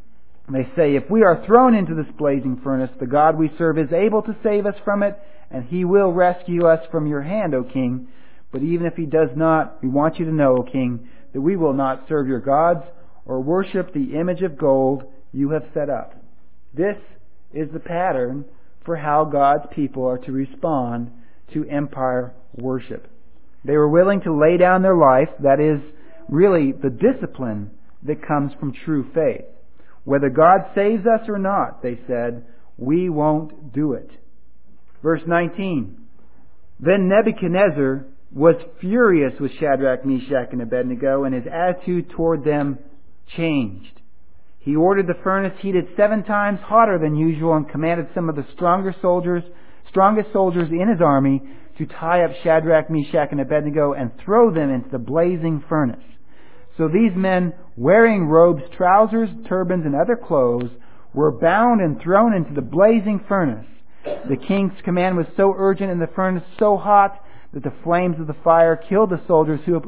They 0.53 0.69
say, 0.77 0.97
If 0.97 1.11
we 1.11 1.23
are 1.23 1.45
thrown 1.47 1.75
into 1.75 1.95
this 1.95 2.13
blazing 2.19 2.61
furnace, 2.63 2.91
the 3.01 3.07
God 3.07 3.39
we 3.39 3.51
serve 3.57 3.79
is 3.79 3.93
able 3.93 4.23
to 4.23 4.37
save 4.43 4.67
us 4.67 4.75
from 4.85 5.03
it, 5.03 5.19
and 5.51 5.65
he 5.65 5.85
will 5.85 6.13
rescue 6.13 6.67
us 6.67 6.81
from 6.91 7.07
your 7.07 7.23
hand, 7.23 7.55
O 7.55 7.65
king. 7.65 8.09
But 8.53 8.63
even 8.63 8.87
if 8.87 8.95
he 8.95 9.07
does 9.07 9.31
not, 9.35 9.83
we 9.83 9.89
want 9.89 10.19
you 10.19 10.27
to 10.27 10.35
know, 10.35 10.59
O 10.59 10.63
king, 10.63 11.09
that 11.33 11.41
we 11.41 11.57
will 11.57 11.73
not 11.73 12.05
serve 12.09 12.29
your 12.29 12.41
gods 12.41 12.85
or 13.27 13.41
worship 13.41 13.93
the 13.93 14.19
image 14.19 14.43
of 14.43 14.59
gold 14.59 15.05
you 15.33 15.51
have 15.51 15.65
set 15.73 15.89
up. 15.89 16.15
This 16.75 16.97
is 17.53 17.69
the 17.73 17.81
pattern 17.81 18.45
for 18.85 18.97
how 18.97 19.25
God's 19.25 19.67
people 19.75 20.07
are 20.07 20.19
to 20.19 20.33
respond 20.33 21.11
to 21.53 21.65
empire 21.69 22.35
worship. 22.55 23.09
They 23.65 23.77
were 23.77 23.89
willing 23.89 24.21
to 24.23 24.39
lay 24.39 24.57
down 24.57 24.83
their 24.83 24.97
life, 24.97 25.29
that 25.41 25.61
is 25.61 25.81
really 26.29 26.73
the 26.73 26.91
discipline 26.91 27.71
that 28.03 28.27
comes 28.27 28.53
from 28.61 28.75
true 28.85 29.07
faith. 29.15 29.47
Whether 30.05 30.29
God 30.29 30.61
saves 30.75 31.05
us 31.07 31.29
or 31.29 31.39
not, 31.39 31.83
they 31.83 31.99
said, 32.07 32.45
we 32.77 33.09
won't 33.09 33.73
do 33.73 33.95
it. 33.95 34.11
Verse 35.03 35.23
19. 35.27 35.97
Then 36.81 37.09
Nebuchadnezzar 37.09 38.07
was 38.33 38.57
furious 38.81 39.33
with 39.41 39.53
Shadrach, 39.61 40.05
Meshach, 40.05 40.49
and 40.53 40.61
Abednego, 40.61 41.25
and 41.25 41.35
his 41.35 41.45
attitude 41.51 42.11
toward 42.11 42.45
them 42.45 42.79
changed. 43.37 44.01
He 44.59 44.75
ordered 44.77 45.07
the 45.07 45.23
furnace 45.23 45.59
heated 45.61 45.89
seven 45.97 46.25
times 46.25 46.59
hotter 46.63 46.99
than 46.99 47.17
usual 47.17 47.55
and 47.55 47.69
commanded 47.69 48.09
some 48.15 48.29
of 48.29 48.37
the 48.37 48.47
stronger 48.55 48.95
soldiers, 49.01 49.43
strongest 49.89 50.33
soldiers 50.33 50.69
in 50.71 50.89
his 50.89 51.01
army 51.01 51.43
to 51.79 51.87
tie 51.87 52.25
up 52.25 52.31
Shadrach, 52.43 52.91
Meshach, 52.91 53.29
and 53.31 53.41
Abednego 53.41 53.93
and 53.93 54.11
throw 54.25 54.53
them 54.53 54.71
into 54.71 54.89
the 54.91 54.99
blazing 54.99 55.65
furnace. 55.69 56.05
So 56.77 56.89
these 56.89 57.13
men, 57.17 57.53
wearing 57.77 58.27
robes, 58.27 58.63
trousers, 58.77 59.29
turbans, 59.49 59.85
and 59.87 59.95
other 59.95 60.17
clothes, 60.17 60.71
were 61.13 61.39
bound 61.39 61.81
and 61.81 62.01
thrown 62.01 62.35
into 62.35 62.53
the 62.53 62.63
blazing 62.63 63.25
furnace. 63.29 63.67
The 64.05 64.37
king's 64.37 64.73
command 64.85 65.17
was 65.17 65.27
so 65.37 65.55
urgent 65.57 65.91
and 65.91 66.01
the 66.01 66.13
furnace 66.15 66.43
so 66.59 66.77
hot 66.77 67.21
that 67.53 67.63
the 67.63 67.73
flames 67.85 68.17
of 68.21 68.27
the 68.27 68.37
fire 68.43 68.77
killed 68.77 69.11
the 69.11 69.23
soldiers 69.27 69.61
who 69.65 69.81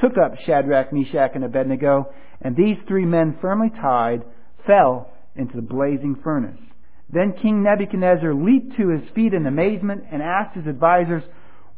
took 0.00 0.12
up 0.16 0.38
Shadrach, 0.46 0.92
Meshach, 0.92 1.32
and 1.34 1.44
Abednego, 1.44 2.12
and 2.40 2.56
these 2.56 2.76
three 2.86 3.04
men, 3.04 3.36
firmly 3.40 3.70
tied, 3.70 4.22
fell 4.66 5.10
into 5.34 5.56
the 5.56 5.62
blazing 5.62 6.16
furnace. 6.22 6.58
Then 7.12 7.34
King 7.42 7.62
Nebuchadnezzar 7.62 8.32
leaped 8.34 8.76
to 8.76 8.88
his 8.88 9.08
feet 9.14 9.34
in 9.34 9.46
amazement 9.46 10.04
and 10.12 10.22
asked 10.22 10.56
his 10.56 10.66
advisers, 10.66 11.22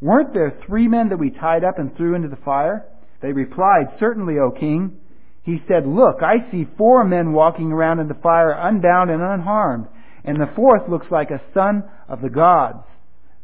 Weren't 0.01 0.35
there 0.35 0.59
three 0.67 0.89
men 0.89 1.09
that 1.09 1.19
we 1.19 1.31
tied 1.31 1.65
up 1.65 1.79
and 1.79 1.97
threw 1.97 2.15
into 2.15 2.29
the 2.29 2.37
fire? 2.37 2.85
They 3.23 3.33
replied, 3.33 3.97
Certainly, 3.99 4.39
O 4.39 4.51
king. 4.51 4.99
He 5.43 5.63
said, 5.67 5.87
Look, 5.87 6.23
I 6.23 6.51
see 6.51 6.69
four 6.77 7.05
men 7.05 7.33
walking 7.33 7.73
around 7.73 8.01
in 8.01 8.09
the 8.09 8.15
fire 8.15 8.53
unbound 8.53 9.11
and 9.11 9.23
unharmed, 9.23 9.87
and 10.25 10.37
the 10.37 10.53
fourth 10.55 10.89
looks 10.89 11.07
like 11.11 11.31
a 11.31 11.43
son 11.55 11.85
of 12.09 12.21
the 12.21 12.31
gods. 12.31 12.85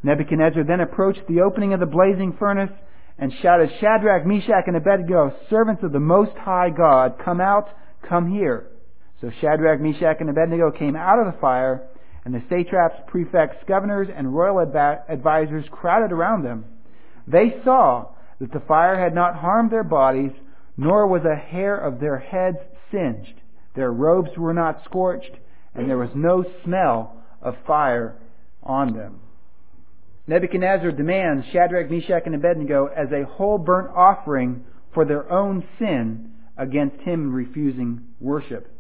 Nebuchadnezzar 0.03 0.65
then 0.65 0.81
approached 0.81 1.27
the 1.27 1.41
opening 1.41 1.73
of 1.73 1.81
the 1.81 1.87
blazing 1.87 2.37
furnace 2.39 2.71
and 3.19 3.33
shouted, 3.43 3.71
Shadrach, 3.81 4.27
Meshach, 4.27 4.65
and 4.67 4.77
Abednego, 4.77 5.35
servants 5.51 5.83
of 5.83 5.93
the 5.93 5.99
Most 5.99 6.37
High 6.37 6.71
God, 6.71 7.15
come 7.25 7.41
out, 7.41 7.69
come 8.09 8.31
here. 8.31 8.69
So 9.21 9.31
Shadrach, 9.41 9.81
Meshach, 9.81 10.19
and 10.21 10.31
Abednego 10.31 10.71
came 10.71 10.95
out 10.95 11.19
of 11.19 11.27
the 11.27 11.41
fire, 11.41 11.83
and 12.25 12.35
the 12.35 12.43
satraps, 12.49 12.97
prefects, 13.07 13.65
governors, 13.67 14.09
and 14.15 14.35
royal 14.35 14.61
advisers 14.61 15.65
crowded 15.71 16.13
around 16.13 16.45
them. 16.45 16.65
They 17.27 17.61
saw 17.65 18.11
that 18.41 18.53
the 18.53 18.61
fire 18.61 18.99
had 18.99 19.15
not 19.15 19.37
harmed 19.37 19.71
their 19.71 19.85
bodies, 19.85 20.33
nor 20.77 21.07
was 21.07 21.23
a 21.25 21.35
hair 21.35 21.77
of 21.77 21.99
their 22.01 22.19
heads 22.19 22.59
singed. 22.93 23.41
Their 23.75 23.93
robes 23.93 24.31
were 24.37 24.55
not 24.55 24.85
scorched, 24.85 25.33
and 25.75 25.89
there 25.89 25.99
was 25.99 26.11
no 26.15 26.45
smell 26.65 27.17
of 27.43 27.57
fire 27.67 28.17
on 28.63 28.95
them. 28.95 29.21
Nebuchadnezzar 30.27 30.93
demands 30.93 31.47
Shadrach, 31.53 31.91
Meshach, 31.91 32.23
and 32.27 32.35
Abednego 32.35 32.87
as 32.87 33.11
a 33.11 33.25
whole 33.25 33.59
burnt 33.59 33.91
offering 33.97 34.65
for 34.93 35.05
their 35.05 35.31
own 35.33 35.65
sin 35.79 36.33
against 36.57 37.01
him 37.01 37.23
in 37.23 37.33
refusing 37.33 38.03
worship. 38.21 38.71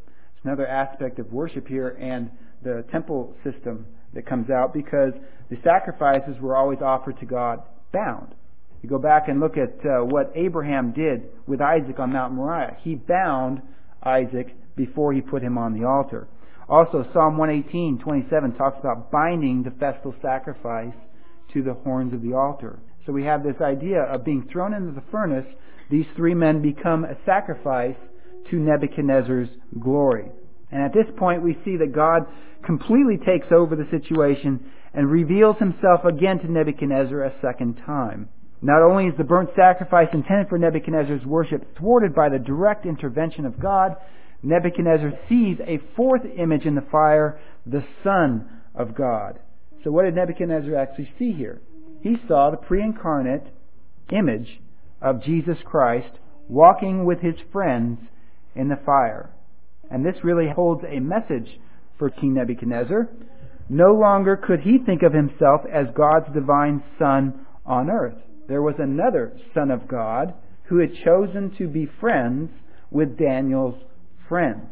Another 0.49 0.67
aspect 0.67 1.19
of 1.19 1.31
worship 1.31 1.69
here 1.69 1.91
and 2.01 2.31
the 2.63 2.83
temple 2.91 3.37
system 3.45 3.85
that 4.15 4.27
comes 4.27 4.49
out 4.49 4.73
because 4.73 5.13
the 5.51 5.59
sacrifices 5.63 6.41
were 6.41 6.57
always 6.57 6.79
offered 6.81 7.21
to 7.21 7.27
God 7.27 7.61
bound. 7.93 8.35
You 8.83 8.89
go 8.89 8.99
back 8.99 9.29
and 9.29 9.41
look 9.41 9.59
at 9.59 9.75
uh, 9.85 10.07
what 10.07 10.33
Abraham 10.35 10.93
did 10.93 11.25
with 11.47 11.61
Isaac 11.61 11.99
on 11.99 12.15
Mount 12.15 12.33
Moriah. 12.33 12.79
He 12.81 12.95
bound 12.95 13.61
Isaac 14.03 14.57
before 14.75 15.13
he 15.13 15.21
put 15.21 15.43
him 15.43 15.59
on 15.59 15.79
the 15.79 15.87
altar. 15.87 16.29
Also, 16.67 17.05
Psalm 17.13 17.37
118:27 17.37 18.57
talks 18.57 18.79
about 18.81 19.11
binding 19.11 19.65
the 19.65 19.73
festal 19.73 20.15
sacrifice 20.23 20.97
to 21.53 21.63
the 21.63 21.75
horns 21.75 22.15
of 22.15 22.23
the 22.23 22.33
altar. 22.33 22.79
So 23.05 23.13
we 23.13 23.25
have 23.25 23.43
this 23.43 23.61
idea 23.61 24.01
of 24.01 24.25
being 24.25 24.49
thrown 24.51 24.73
into 24.73 24.93
the 24.93 25.05
furnace. 25.11 25.47
These 25.91 26.07
three 26.17 26.35
men 26.35 26.63
become 26.63 27.05
a 27.05 27.19
sacrifice 27.27 27.97
to 28.51 28.57
Nebuchadnezzar's 28.57 29.49
glory. 29.81 30.31
And 30.71 30.83
at 30.83 30.93
this 30.93 31.07
point, 31.17 31.43
we 31.43 31.59
see 31.65 31.77
that 31.79 31.95
God 31.95 32.27
completely 32.65 33.17
takes 33.17 33.47
over 33.51 33.77
the 33.77 33.89
situation 33.91 34.71
and 34.95 35.11
reveals 35.11 35.57
himself 35.59 36.05
again 36.05 36.39
to 36.41 36.51
Nebuchadnezzar 36.51 37.23
a 37.23 37.35
second 37.41 37.81
time. 37.87 38.29
Not 38.61 38.83
only 38.83 39.07
is 39.07 39.17
the 39.17 39.25
burnt 39.25 39.51
sacrifice 39.55 40.09
intended 40.13 40.49
for 40.49 40.59
Nebuchadnezzar's 40.59 41.25
worship 41.25 41.77
thwarted 41.77 42.15
by 42.15 42.29
the 42.29 42.39
direct 42.39 42.87
intervention 42.87 43.47
of 43.47 43.61
God, 43.61 43.97
Nebuchadnezzar 44.43 45.13
sees 45.29 45.59
a 45.61 45.81
fourth 45.97 46.23
image 46.37 46.65
in 46.65 46.75
the 46.75 46.87
fire, 46.91 47.41
the 47.67 47.85
Son 48.03 48.49
of 48.75 48.97
God. 48.97 49.39
So 49.85 49.91
what 49.91 50.05
did 50.05 50.17
Nebuchadnezzar 50.17 50.75
actually 50.75 51.13
see 51.19 51.33
here? 51.33 51.61
He 52.03 52.17
saw 52.27 52.51
the 52.51 52.57
pre-incarnate 52.57 53.47
image 54.11 54.61
of 55.01 55.23
Jesus 55.23 55.59
Christ 55.65 56.19
walking 56.49 57.05
with 57.05 57.21
his 57.21 57.37
friends 57.53 58.01
in 58.59 58.69
the 58.69 58.79
fire. 58.85 59.31
And 59.91 60.05
this 60.05 60.17
really 60.23 60.49
holds 60.55 60.83
a 60.85 61.01
message 61.01 61.49
for 61.99 62.11
King 62.11 62.35
Nebuchadnezzar. 62.35 63.09
No 63.71 63.95
longer 63.95 64.37
could 64.37 64.61
he 64.61 64.79
think 64.85 65.03
of 65.03 65.15
himself 65.15 65.63
as 65.73 65.87
God's 65.95 66.27
divine 66.35 66.83
son 66.99 67.47
on 67.65 67.89
earth. 67.89 68.17
There 68.49 68.63
was 68.63 68.75
another 68.79 69.33
son 69.55 69.71
of 69.71 69.89
God 69.89 70.35
who 70.65 70.79
had 70.79 70.91
chosen 71.05 71.55
to 71.59 71.69
be 71.69 71.89
friends 72.01 72.51
with 72.91 73.19
Daniel's 73.19 73.81
friends. 74.29 74.67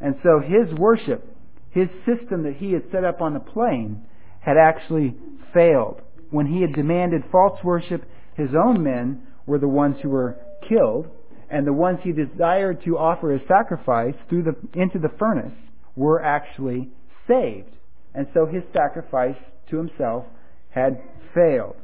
And 0.00 0.16
so 0.22 0.40
his 0.40 0.76
worship, 0.78 1.24
his 1.70 1.88
system 2.04 2.42
that 2.42 2.56
he 2.56 2.72
had 2.72 2.90
set 2.90 3.04
up 3.04 3.20
on 3.20 3.34
the 3.34 3.40
plain, 3.40 4.02
had 4.40 4.56
actually 4.56 5.14
failed. 5.54 6.00
When 6.30 6.46
he 6.46 6.62
had 6.62 6.74
demanded 6.74 7.22
false 7.30 7.58
worship, 7.62 8.02
his 8.34 8.50
own 8.54 8.82
men 8.82 9.22
were 9.46 9.58
the 9.58 9.68
ones 9.68 9.96
who 10.02 10.08
were 10.08 10.36
killed, 10.68 11.08
and 11.52 11.66
the 11.66 11.72
ones 11.72 11.98
he 12.02 12.12
desired 12.12 12.82
to 12.82 12.96
offer 12.96 13.34
as 13.34 13.40
sacrifice 13.46 14.14
through 14.28 14.42
the, 14.42 14.56
into 14.72 14.98
the 14.98 15.10
furnace 15.18 15.52
were 15.94 16.20
actually 16.20 16.88
saved. 17.28 17.68
And 18.14 18.26
so 18.32 18.46
his 18.46 18.62
sacrifice 18.72 19.36
to 19.68 19.76
himself 19.76 20.24
had 20.70 21.02
failed. 21.34 21.76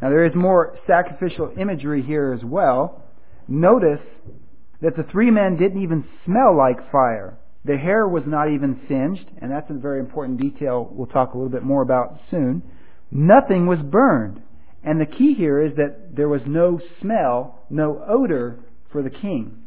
Now 0.00 0.08
there 0.08 0.24
is 0.24 0.34
more 0.34 0.78
sacrificial 0.86 1.52
imagery 1.60 2.02
here 2.02 2.32
as 2.32 2.42
well. 2.42 3.04
Notice 3.46 4.00
that 4.80 4.96
the 4.96 5.04
three 5.12 5.30
men 5.30 5.58
didn't 5.58 5.82
even 5.82 6.04
smell 6.24 6.56
like 6.56 6.90
fire. 6.90 7.36
The 7.66 7.76
hair 7.76 8.08
was 8.08 8.22
not 8.26 8.50
even 8.50 8.80
singed, 8.88 9.30
and 9.42 9.52
that's 9.52 9.68
a 9.68 9.74
very 9.74 10.00
important 10.00 10.40
detail 10.40 10.88
we'll 10.90 11.06
talk 11.06 11.34
a 11.34 11.36
little 11.36 11.52
bit 11.52 11.62
more 11.62 11.82
about 11.82 12.18
soon. 12.30 12.62
Nothing 13.10 13.66
was 13.66 13.80
burned. 13.80 14.40
And 14.82 14.98
the 14.98 15.04
key 15.04 15.34
here 15.34 15.60
is 15.60 15.76
that 15.76 16.16
there 16.16 16.30
was 16.30 16.40
no 16.46 16.80
smell, 17.02 17.66
no 17.68 18.02
odor 18.08 18.60
for 18.92 19.02
the 19.02 19.10
king. 19.10 19.62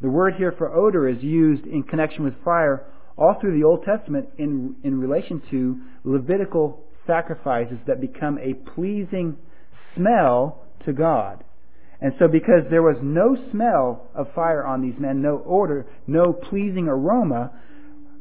The 0.00 0.10
word 0.10 0.34
here 0.36 0.52
for 0.56 0.74
odor 0.74 1.08
is 1.08 1.22
used 1.22 1.66
in 1.66 1.82
connection 1.82 2.24
with 2.24 2.34
fire 2.44 2.86
all 3.16 3.36
through 3.40 3.58
the 3.58 3.64
Old 3.64 3.84
Testament 3.84 4.28
in, 4.38 4.76
in 4.82 4.98
relation 4.98 5.40
to 5.50 5.80
Levitical 6.04 6.84
sacrifices 7.06 7.78
that 7.86 8.00
become 8.00 8.38
a 8.38 8.54
pleasing 8.74 9.36
smell 9.94 10.62
to 10.84 10.92
God. 10.92 11.44
And 12.00 12.12
so 12.18 12.28
because 12.28 12.64
there 12.70 12.82
was 12.82 12.96
no 13.02 13.36
smell 13.50 14.10
of 14.14 14.34
fire 14.34 14.66
on 14.66 14.82
these 14.82 14.98
men, 14.98 15.22
no 15.22 15.42
odor, 15.46 15.86
no 16.06 16.32
pleasing 16.32 16.88
aroma, 16.88 17.52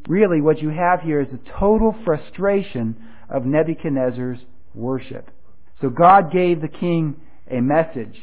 really 0.07 0.41
what 0.41 0.61
you 0.61 0.69
have 0.69 1.01
here 1.01 1.21
is 1.21 1.27
a 1.33 1.59
total 1.59 1.95
frustration 2.05 2.95
of 3.29 3.45
Nebuchadnezzar's 3.45 4.39
worship. 4.73 5.29
So 5.81 5.89
God 5.89 6.31
gave 6.31 6.61
the 6.61 6.67
king 6.67 7.15
a 7.49 7.59
message. 7.61 8.15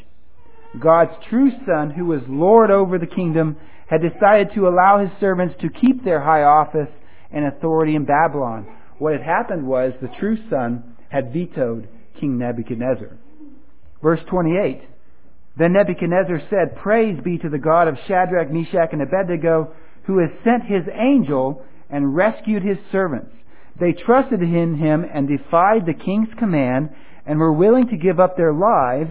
God's 0.78 1.12
true 1.28 1.50
son, 1.66 1.90
who 1.90 2.06
was 2.06 2.20
Lord 2.28 2.70
over 2.70 2.98
the 2.98 3.06
kingdom, 3.06 3.56
had 3.88 4.02
decided 4.02 4.50
to 4.54 4.68
allow 4.68 5.00
his 5.00 5.11
servants 5.18 5.54
to 5.61 5.68
keep 5.68 6.04
their 6.04 6.20
high 6.20 6.44
office 6.44 6.88
and 7.33 7.44
authority 7.44 7.96
in 7.96 8.04
Babylon. 8.04 8.66
What 8.98 9.14
had 9.14 9.22
happened 9.22 9.66
was 9.66 9.92
the 10.00 10.11
true 10.20 10.38
son 10.48 10.96
had 11.09 11.33
vetoed 11.33 11.88
King 12.20 12.38
Nebuchadnezzar. 12.38 13.16
Verse 14.02 14.20
28. 14.28 14.83
Then 15.59 15.72
Nebuchadnezzar 15.72 16.40
said, 16.48 16.76
Praise 16.76 17.18
be 17.22 17.38
to 17.38 17.48
the 17.48 17.59
God 17.59 17.88
of 17.88 17.96
Shadrach, 18.06 18.50
Meshach, 18.50 18.90
and 18.92 19.02
Abednego, 19.02 19.72
who 20.04 20.18
has 20.18 20.30
sent 20.44 20.64
his 20.64 20.85
angel 20.94 21.64
and 21.90 22.14
rescued 22.14 22.62
his 22.62 22.78
servants. 22.92 23.33
They 23.78 23.92
trusted 23.92 24.40
in 24.40 24.76
him 24.76 25.04
and 25.12 25.28
defied 25.28 25.87
the 25.87 25.94
king's 25.94 26.28
command 26.38 26.90
and 27.26 27.38
were 27.38 27.52
willing 27.52 27.88
to 27.88 27.96
give 27.96 28.20
up 28.20 28.37
their 28.37 28.52
lives 28.52 29.11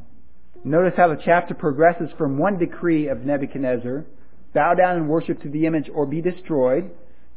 Notice 0.63 0.93
how 0.95 1.07
the 1.07 1.21
chapter 1.23 1.55
progresses 1.55 2.09
from 2.17 2.37
one 2.37 2.59
decree 2.59 3.07
of 3.07 3.25
Nebuchadnezzar, 3.25 4.05
bow 4.53 4.73
down 4.75 4.97
and 4.97 5.09
worship 5.09 5.41
to 5.41 5.49
the 5.49 5.65
image 5.65 5.89
or 5.93 6.05
be 6.05 6.21
destroyed, 6.21 6.91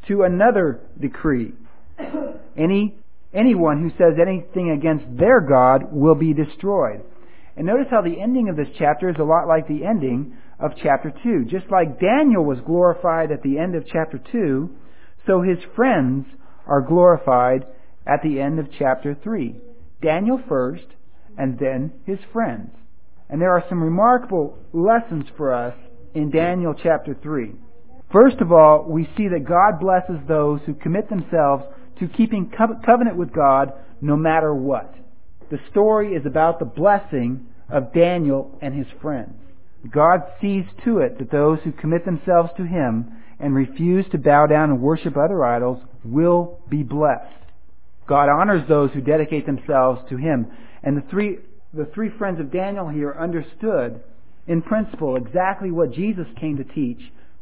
to 0.09 0.25
another 0.25 0.81
decree. 1.01 1.53
Any, 2.59 2.95
anyone 3.33 3.83
who 3.83 3.91
says 3.97 4.19
anything 4.21 4.71
against 4.71 5.17
their 5.17 5.41
God 5.41 5.91
will 5.91 6.15
be 6.15 6.35
destroyed. 6.35 7.03
And 7.57 7.67
notice 7.67 7.87
how 7.91 8.03
the 8.03 8.21
ending 8.21 8.49
of 8.51 8.57
this 8.57 8.69
chapter 8.79 9.09
is 9.09 9.17
a 9.19 9.25
lot 9.25 9.49
like 9.49 9.69
the 9.69 9.85
ending 9.85 10.37
of 10.59 10.73
chapter 10.83 11.13
2. 11.23 11.47
Just 11.51 11.71
like 11.71 12.01
Daniel 12.01 12.45
was 12.45 12.59
glorified 12.67 13.31
at 13.31 13.43
the 13.43 13.59
end 13.59 13.75
of 13.75 13.87
chapter 13.87 14.21
2, 14.33 14.71
so 15.27 15.41
his 15.41 15.59
friends 15.75 16.27
are 16.67 16.83
glorified 16.83 17.65
at 18.07 18.23
the 18.23 18.41
end 18.41 18.59
of 18.59 18.67
chapter 18.79 19.17
3. 19.23 19.57
Daniel 20.03 20.41
first, 20.47 20.87
and 21.39 21.59
then 21.59 21.93
his 22.05 22.19
friends. 22.33 22.71
And 23.29 23.41
there 23.41 23.53
are 23.53 23.65
some 23.69 23.83
remarkable 23.83 24.59
lessons 24.73 25.27
for 25.37 25.53
us 25.53 25.75
in 26.15 26.31
Daniel 26.31 26.75
chapter 26.75 27.17
3. 27.21 27.53
First 28.13 28.37
of 28.41 28.53
all, 28.53 28.85
we 28.89 29.09
see 29.17 29.29
that 29.29 29.49
God 29.49 29.81
blesses 29.81 30.21
those 30.29 30.61
who 30.67 30.75
commit 30.75 31.09
themselves 31.09 31.65
to 31.99 32.09
keeping 32.09 32.51
covenant 32.51 33.17
with 33.17 33.33
God 33.33 33.73
no 34.01 34.17
matter 34.17 34.55
what. 34.55 34.95
The 35.51 35.59
story 35.71 36.15
is 36.15 36.27
about 36.27 36.59
the 36.59 36.65
blessing 36.65 37.47
of 37.69 37.93
Daniel 37.93 38.59
and 38.61 38.75
his 38.75 38.87
friends. 39.01 39.35
God 39.91 40.23
sees 40.41 40.65
to 40.85 40.99
it 40.99 41.19
that 41.19 41.31
those 41.31 41.59
who 41.65 41.73
commit 41.73 42.05
themselves 42.05 42.51
to 42.57 42.65
Him 42.65 43.13
and 43.39 43.55
refuse 43.55 44.07
to 44.13 44.19
bow 44.19 44.47
down 44.47 44.71
and 44.71 44.81
worship 44.81 45.17
other 45.17 45.45
idols 45.45 45.83
will 46.05 46.61
be 46.69 46.83
blessed. 46.83 47.33
God 48.07 48.29
honors 48.29 48.67
those 48.69 48.91
who 48.93 49.01
dedicate 49.01 49.47
themselves 49.47 50.01
to 50.09 50.17
Him. 50.17 50.47
And 50.83 50.97
the 50.97 51.07
three, 51.11 51.39
the 51.77 51.91
three 51.95 52.11
friends 52.19 52.41
of 52.41 52.53
Daniel 52.53 52.89
here 52.89 53.17
understood 53.19 54.01
in 54.47 54.63
principle 54.63 55.17
exactly 55.17 55.71
what 55.71 55.93
Jesus 55.93 56.27
came 56.41 56.57
to 56.57 56.65
teach 56.65 57.01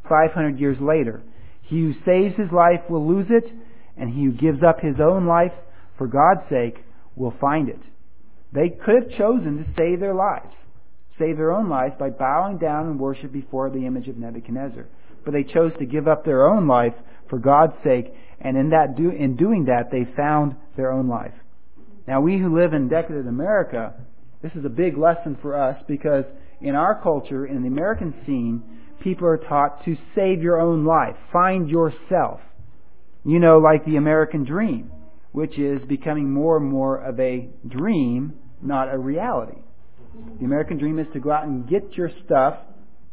500 0.09 0.59
years 0.59 0.77
later. 0.81 1.21
He 1.61 1.79
who 1.79 1.93
saves 2.05 2.35
his 2.35 2.51
life 2.51 2.81
will 2.89 3.07
lose 3.07 3.27
it, 3.29 3.51
and 3.97 4.09
he 4.09 4.25
who 4.25 4.31
gives 4.31 4.63
up 4.63 4.79
his 4.79 4.95
own 4.99 5.27
life 5.27 5.53
for 5.97 6.07
God's 6.07 6.49
sake 6.49 6.83
will 7.15 7.33
find 7.39 7.69
it. 7.69 7.79
They 8.51 8.69
could 8.69 9.03
have 9.03 9.17
chosen 9.17 9.57
to 9.57 9.73
save 9.77 9.99
their 9.99 10.13
lives, 10.13 10.53
save 11.19 11.37
their 11.37 11.51
own 11.51 11.69
lives 11.69 11.95
by 11.99 12.09
bowing 12.09 12.57
down 12.57 12.87
and 12.87 12.99
worship 12.99 13.31
before 13.31 13.69
the 13.69 13.85
image 13.85 14.07
of 14.07 14.17
Nebuchadnezzar. 14.17 14.85
But 15.23 15.33
they 15.33 15.43
chose 15.43 15.71
to 15.79 15.85
give 15.85 16.07
up 16.07 16.25
their 16.25 16.47
own 16.47 16.67
life 16.67 16.93
for 17.29 17.39
God's 17.39 17.73
sake, 17.83 18.13
and 18.41 18.57
in 18.57 18.69
that 18.69 18.95
do, 18.97 19.09
in 19.09 19.35
doing 19.35 19.65
that, 19.65 19.89
they 19.91 20.05
found 20.15 20.55
their 20.75 20.91
own 20.91 21.07
life. 21.07 21.33
Now, 22.07 22.19
we 22.19 22.37
who 22.37 22.59
live 22.59 22.73
in 22.73 22.89
decadent 22.89 23.27
America, 23.27 23.93
this 24.43 24.51
is 24.55 24.65
a 24.65 24.69
big 24.69 24.97
lesson 24.97 25.37
for 25.41 25.57
us 25.57 25.81
because 25.87 26.25
in 26.61 26.75
our 26.75 27.01
culture, 27.01 27.45
in 27.45 27.61
the 27.61 27.67
American 27.69 28.13
scene, 28.25 28.61
people 29.01 29.25
are 29.25 29.37
taught 29.37 29.83
to 29.85 29.95
save 30.15 30.43
your 30.43 30.59
own 30.59 30.85
life, 30.85 31.15
find 31.31 31.69
yourself. 31.69 32.41
You 33.25 33.39
know, 33.39 33.57
like 33.57 33.85
the 33.85 33.95
American 33.95 34.43
dream, 34.43 34.91
which 35.31 35.57
is 35.57 35.81
becoming 35.87 36.29
more 36.29 36.57
and 36.57 36.69
more 36.69 36.97
of 36.97 37.19
a 37.21 37.47
dream, 37.67 38.33
not 38.61 38.93
a 38.93 38.97
reality. 38.97 39.59
The 40.39 40.45
American 40.45 40.77
dream 40.77 40.99
is 40.99 41.07
to 41.13 41.19
go 41.19 41.31
out 41.31 41.45
and 41.45 41.67
get 41.67 41.93
your 41.93 42.11
stuff, 42.25 42.55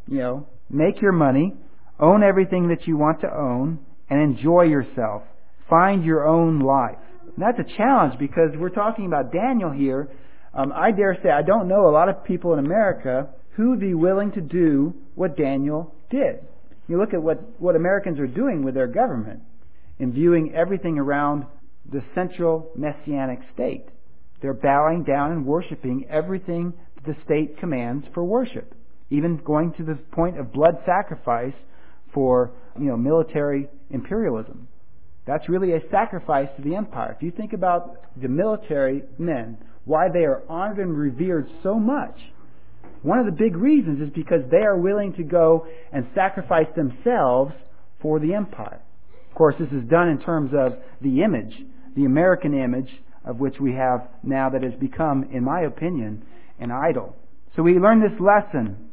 you 0.08 0.18
know, 0.18 0.48
make 0.68 1.00
your 1.00 1.12
money, 1.12 1.54
own 2.00 2.24
everything 2.24 2.68
that 2.68 2.86
you 2.88 2.96
want 2.96 3.20
to 3.20 3.28
own, 3.28 3.78
and 4.10 4.20
enjoy 4.20 4.62
yourself. 4.62 5.22
Find 5.68 6.04
your 6.04 6.26
own 6.26 6.58
life. 6.58 6.98
And 7.22 7.36
that's 7.38 7.58
a 7.58 7.76
challenge 7.76 8.18
because 8.18 8.50
we're 8.56 8.70
talking 8.70 9.06
about 9.06 9.32
Daniel 9.32 9.70
here. 9.70 10.10
Um, 10.52 10.72
I 10.74 10.90
dare 10.90 11.16
say 11.22 11.30
I 11.30 11.42
don't 11.42 11.68
know 11.68 11.88
a 11.88 11.92
lot 11.92 12.08
of 12.08 12.24
people 12.24 12.52
in 12.52 12.58
America 12.58 13.28
who 13.56 13.70
would 13.70 13.80
be 13.80 13.94
willing 13.94 14.32
to 14.32 14.40
do 14.40 14.94
what 15.14 15.36
Daniel 15.36 15.94
did. 16.10 16.40
You 16.88 16.98
look 16.98 17.14
at 17.14 17.22
what, 17.22 17.38
what 17.60 17.76
Americans 17.76 18.18
are 18.18 18.26
doing 18.26 18.64
with 18.64 18.74
their 18.74 18.88
government 18.88 19.40
in 19.98 20.12
viewing 20.12 20.54
everything 20.54 20.98
around 20.98 21.44
the 21.90 22.02
central 22.14 22.70
messianic 22.74 23.40
state. 23.54 23.86
They're 24.42 24.54
bowing 24.54 25.04
down 25.04 25.32
and 25.32 25.46
worshiping 25.46 26.06
everything 26.08 26.72
the 27.06 27.14
state 27.24 27.58
commands 27.58 28.06
for 28.12 28.24
worship, 28.24 28.74
even 29.10 29.36
going 29.44 29.72
to 29.74 29.84
the 29.84 29.94
point 30.12 30.38
of 30.38 30.52
blood 30.52 30.78
sacrifice 30.84 31.54
for 32.12 32.52
you 32.78 32.86
know 32.86 32.96
military 32.96 33.68
imperialism. 33.90 34.68
That's 35.26 35.48
really 35.48 35.72
a 35.72 35.80
sacrifice 35.90 36.48
to 36.56 36.62
the 36.62 36.74
empire. 36.74 37.14
If 37.16 37.22
you 37.22 37.30
think 37.30 37.52
about 37.52 37.98
the 38.20 38.28
military 38.28 39.04
men, 39.18 39.58
why 39.84 40.08
they 40.12 40.24
are 40.24 40.42
honored 40.48 40.78
and 40.78 40.96
revered 40.96 41.48
so 41.62 41.78
much, 41.78 42.18
one 43.02 43.18
of 43.18 43.26
the 43.26 43.32
big 43.32 43.56
reasons 43.56 44.00
is 44.00 44.10
because 44.14 44.42
they 44.50 44.58
are 44.58 44.76
willing 44.76 45.14
to 45.14 45.22
go 45.22 45.66
and 45.92 46.06
sacrifice 46.14 46.66
themselves 46.76 47.52
for 48.02 48.18
the 48.20 48.34
empire. 48.34 48.80
Of 49.30 49.34
course, 49.34 49.54
this 49.58 49.70
is 49.70 49.88
done 49.88 50.08
in 50.08 50.20
terms 50.20 50.52
of 50.54 50.74
the 51.00 51.22
image, 51.22 51.54
the 51.96 52.04
American 52.04 52.52
image 52.52 52.90
of 53.24 53.38
which 53.38 53.58
we 53.60 53.72
have 53.74 54.08
now 54.22 54.50
that 54.50 54.62
has 54.62 54.74
become, 54.74 55.28
in 55.32 55.44
my 55.44 55.62
opinion, 55.62 56.24
an 56.58 56.70
idol. 56.70 57.16
So 57.56 57.62
we 57.62 57.78
learn 57.78 58.00
this 58.00 58.20
lesson 58.20 58.90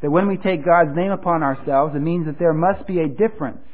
that 0.00 0.10
when 0.10 0.28
we 0.28 0.36
take 0.36 0.64
God's 0.64 0.94
name 0.96 1.10
upon 1.12 1.42
ourselves, 1.42 1.94
it 1.94 2.00
means 2.00 2.26
that 2.26 2.38
there 2.38 2.52
must 2.52 2.86
be 2.86 3.00
a 3.00 3.08
difference. 3.08 3.64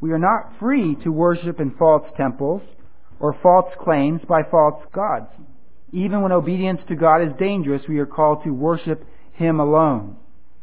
We 0.00 0.12
are 0.12 0.18
not 0.18 0.58
free 0.58 0.96
to 1.04 1.12
worship 1.12 1.60
in 1.60 1.74
false 1.78 2.06
temples 2.16 2.62
or 3.18 3.36
false 3.42 3.72
claims 3.82 4.20
by 4.26 4.42
false 4.50 4.82
gods. 4.94 5.28
Even 5.92 6.22
when 6.22 6.32
obedience 6.32 6.80
to 6.88 6.94
God 6.94 7.22
is 7.22 7.32
dangerous, 7.38 7.82
we 7.88 7.98
are 7.98 8.06
called 8.06 8.44
to 8.44 8.50
worship 8.50 9.04
Him 9.32 9.58
alone. 9.60 10.16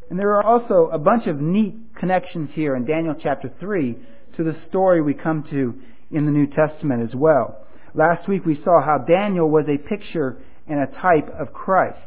And 0.10 0.18
there 0.18 0.36
are 0.36 0.44
also 0.44 0.90
a 0.92 0.98
bunch 0.98 1.28
of 1.28 1.42
neat 1.42 1.76
connections 2.00 2.50
here 2.54 2.76
in 2.76 2.86
Daniel 2.86 3.16
chapter 3.22 3.52
3 3.60 3.98
to 4.38 4.44
the 4.44 4.56
story 4.70 5.02
we 5.02 5.13
come 5.13 5.44
to 5.50 5.74
in 6.12 6.26
the 6.26 6.32
New 6.32 6.48
Testament 6.48 7.04
as 7.04 7.13
well. 7.13 7.66
Last 7.94 8.28
week 8.30 8.46
we 8.46 8.62
saw 8.63 8.82
how 8.82 9.00
Daniel 9.00 9.50
was 9.50 9.66
a 9.68 9.78
picture 9.90 10.38
and 10.68 10.80
a 10.80 11.02
type 11.02 11.30
of 11.38 11.54
Christ. 11.54 11.98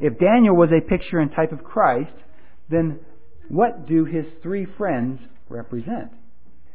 If 0.00 0.18
Daniel 0.18 0.56
was 0.56 0.70
a 0.70 0.86
picture 0.86 1.20
and 1.20 1.30
type 1.30 1.52
of 1.52 1.64
Christ, 1.64 2.12
then 2.68 2.98
what 3.48 3.86
do 3.86 4.04
his 4.04 4.24
three 4.42 4.66
friends 4.76 5.20
represent? 5.48 6.10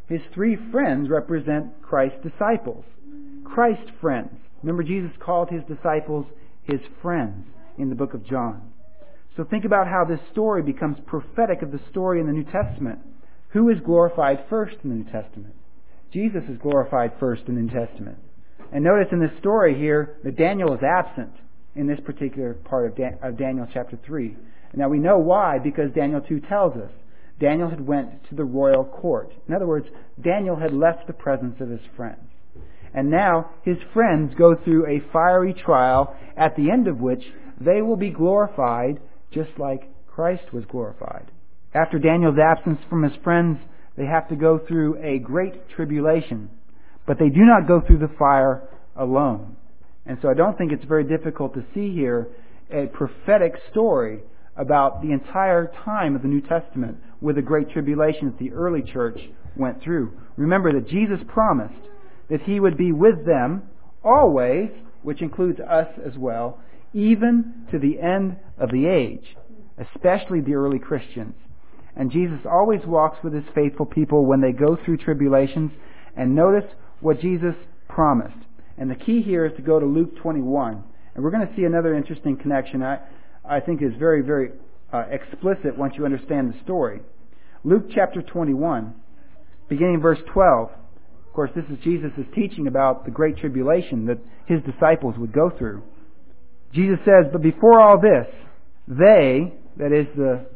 His 0.07 0.21
three 0.33 0.57
friends 0.71 1.09
represent 1.09 1.81
Christ's 1.81 2.23
disciples, 2.23 2.85
Christ 3.43 3.91
friends. 3.99 4.39
Remember, 4.67 4.83
Jesus 4.83 5.15
called 5.23 5.49
his 5.49 5.63
disciples 5.63 6.25
his 6.63 6.81
friends 7.01 7.47
in 7.77 7.87
the 7.87 7.95
book 7.95 8.13
of 8.13 8.27
John. 8.27 8.73
So 9.37 9.45
think 9.45 9.63
about 9.63 9.87
how 9.87 10.03
this 10.03 10.19
story 10.33 10.61
becomes 10.61 10.97
prophetic 11.05 11.61
of 11.61 11.71
the 11.71 11.79
story 11.89 12.19
in 12.19 12.27
the 12.27 12.33
New 12.33 12.43
Testament. 12.43 12.99
Who 13.51 13.69
is 13.69 13.77
glorified 13.79 14.43
first 14.49 14.75
in 14.83 14.89
the 14.89 14.97
New 14.97 15.09
Testament? 15.09 15.55
Jesus 16.11 16.43
is 16.49 16.57
glorified 16.57 17.13
first 17.17 17.43
in 17.47 17.55
the 17.55 17.61
New 17.61 17.79
Testament. 17.79 18.17
And 18.73 18.83
notice 18.83 19.07
in 19.13 19.21
this 19.21 19.39
story 19.39 19.73
here 19.73 20.17
that 20.25 20.35
Daniel 20.35 20.73
is 20.73 20.81
absent 20.83 21.31
in 21.73 21.87
this 21.87 22.01
particular 22.03 22.53
part 22.53 22.87
of, 22.87 22.97
Dan- 22.97 23.19
of 23.23 23.37
Daniel 23.37 23.69
chapter 23.73 23.97
3. 24.05 24.35
Now 24.73 24.89
we 24.89 24.99
know 24.99 25.17
why, 25.17 25.59
because 25.59 25.93
Daniel 25.95 26.19
2 26.19 26.41
tells 26.41 26.75
us. 26.75 26.91
Daniel 27.39 27.69
had 27.69 27.87
went 27.87 28.27
to 28.27 28.35
the 28.35 28.43
royal 28.43 28.83
court. 28.83 29.31
In 29.47 29.53
other 29.53 29.65
words, 29.65 29.87
Daniel 30.21 30.57
had 30.57 30.73
left 30.73 31.07
the 31.07 31.13
presence 31.13 31.61
of 31.61 31.69
his 31.69 31.79
friends. 31.95 32.27
And 32.93 33.09
now 33.09 33.51
his 33.63 33.77
friends 33.93 34.33
go 34.37 34.55
through 34.55 34.85
a 34.85 35.11
fiery 35.11 35.53
trial 35.53 36.15
at 36.35 36.55
the 36.55 36.71
end 36.71 36.87
of 36.87 36.99
which 36.99 37.23
they 37.59 37.81
will 37.81 37.95
be 37.95 38.09
glorified 38.09 38.99
just 39.31 39.49
like 39.57 39.89
Christ 40.07 40.53
was 40.53 40.65
glorified. 40.65 41.31
After 41.73 41.99
Daniel's 41.99 42.39
absence 42.39 42.79
from 42.89 43.03
his 43.03 43.15
friends, 43.23 43.59
they 43.97 44.05
have 44.05 44.29
to 44.29 44.35
go 44.35 44.59
through 44.67 44.97
a 45.03 45.19
great 45.19 45.69
tribulation. 45.69 46.49
But 47.05 47.19
they 47.19 47.29
do 47.29 47.45
not 47.45 47.67
go 47.67 47.81
through 47.85 47.99
the 47.99 48.13
fire 48.17 48.67
alone. 48.95 49.55
And 50.05 50.17
so 50.21 50.29
I 50.29 50.33
don't 50.33 50.57
think 50.57 50.71
it's 50.71 50.85
very 50.85 51.03
difficult 51.03 51.53
to 51.55 51.65
see 51.73 51.93
here 51.93 52.27
a 52.71 52.87
prophetic 52.87 53.53
story 53.71 54.21
about 54.55 55.01
the 55.01 55.11
entire 55.11 55.71
time 55.85 56.15
of 56.15 56.21
the 56.21 56.27
New 56.27 56.41
Testament 56.41 56.97
with 57.21 57.35
the 57.35 57.41
great 57.41 57.69
tribulation 57.69 58.27
that 58.27 58.39
the 58.39 58.51
early 58.51 58.81
church 58.81 59.19
went 59.55 59.81
through. 59.83 60.11
Remember 60.35 60.71
that 60.73 60.89
Jesus 60.89 61.19
promised 61.27 61.73
that 62.29 62.41
he 62.41 62.59
would 62.59 62.77
be 62.77 62.91
with 62.91 63.25
them 63.25 63.63
always, 64.03 64.69
which 65.03 65.21
includes 65.21 65.59
us 65.59 65.87
as 66.05 66.17
well, 66.17 66.59
even 66.93 67.65
to 67.71 67.79
the 67.79 67.99
end 67.99 68.37
of 68.57 68.69
the 68.71 68.87
age, 68.87 69.35
especially 69.77 70.41
the 70.41 70.55
early 70.55 70.79
Christians. 70.79 71.35
And 71.95 72.11
Jesus 72.11 72.39
always 72.49 72.81
walks 72.85 73.17
with 73.23 73.33
his 73.33 73.43
faithful 73.55 73.85
people 73.85 74.25
when 74.25 74.39
they 74.39 74.51
go 74.51 74.77
through 74.85 74.97
tribulations. 74.97 75.71
And 76.15 76.35
notice 76.35 76.69
what 76.99 77.19
Jesus 77.19 77.55
promised. 77.89 78.37
And 78.77 78.89
the 78.89 78.95
key 78.95 79.23
here 79.23 79.45
is 79.45 79.55
to 79.55 79.63
go 79.63 79.79
to 79.79 79.85
Luke 79.85 80.15
21. 80.21 80.83
And 81.15 81.23
we're 81.23 81.31
going 81.31 81.47
to 81.47 81.55
see 81.55 81.63
another 81.63 81.95
interesting 81.95 82.37
connection 82.37 82.83
I, 82.83 82.99
I 83.43 83.59
think 83.59 83.81
is 83.81 83.93
very, 83.97 84.21
very 84.21 84.51
uh, 84.93 85.05
explicit 85.09 85.75
once 85.77 85.95
you 85.97 86.05
understand 86.05 86.53
the 86.53 86.63
story. 86.63 87.01
Luke 87.63 87.85
chapter 87.93 88.21
21, 88.21 88.93
beginning 89.67 89.99
verse 89.99 90.19
12. 90.31 90.69
Of 91.37 91.51
course, 91.51 91.63
this 91.67 91.77
is 91.77 91.83
Jesus' 91.83 92.25
teaching 92.33 92.65
about 92.65 93.05
the 93.05 93.11
great 93.11 93.37
tribulation 93.37 94.07
that 94.07 94.17
his 94.47 94.59
disciples 94.63 95.13
would 95.19 95.31
go 95.31 95.51
through. 95.55 95.83
Jesus 96.73 96.97
says, 97.05 97.31
But 97.31 97.43
before 97.43 97.79
all 97.79 98.01
this, 98.01 98.25
they, 98.87 99.53
that 99.77 99.91
is 99.91 100.07
the 100.15 100.47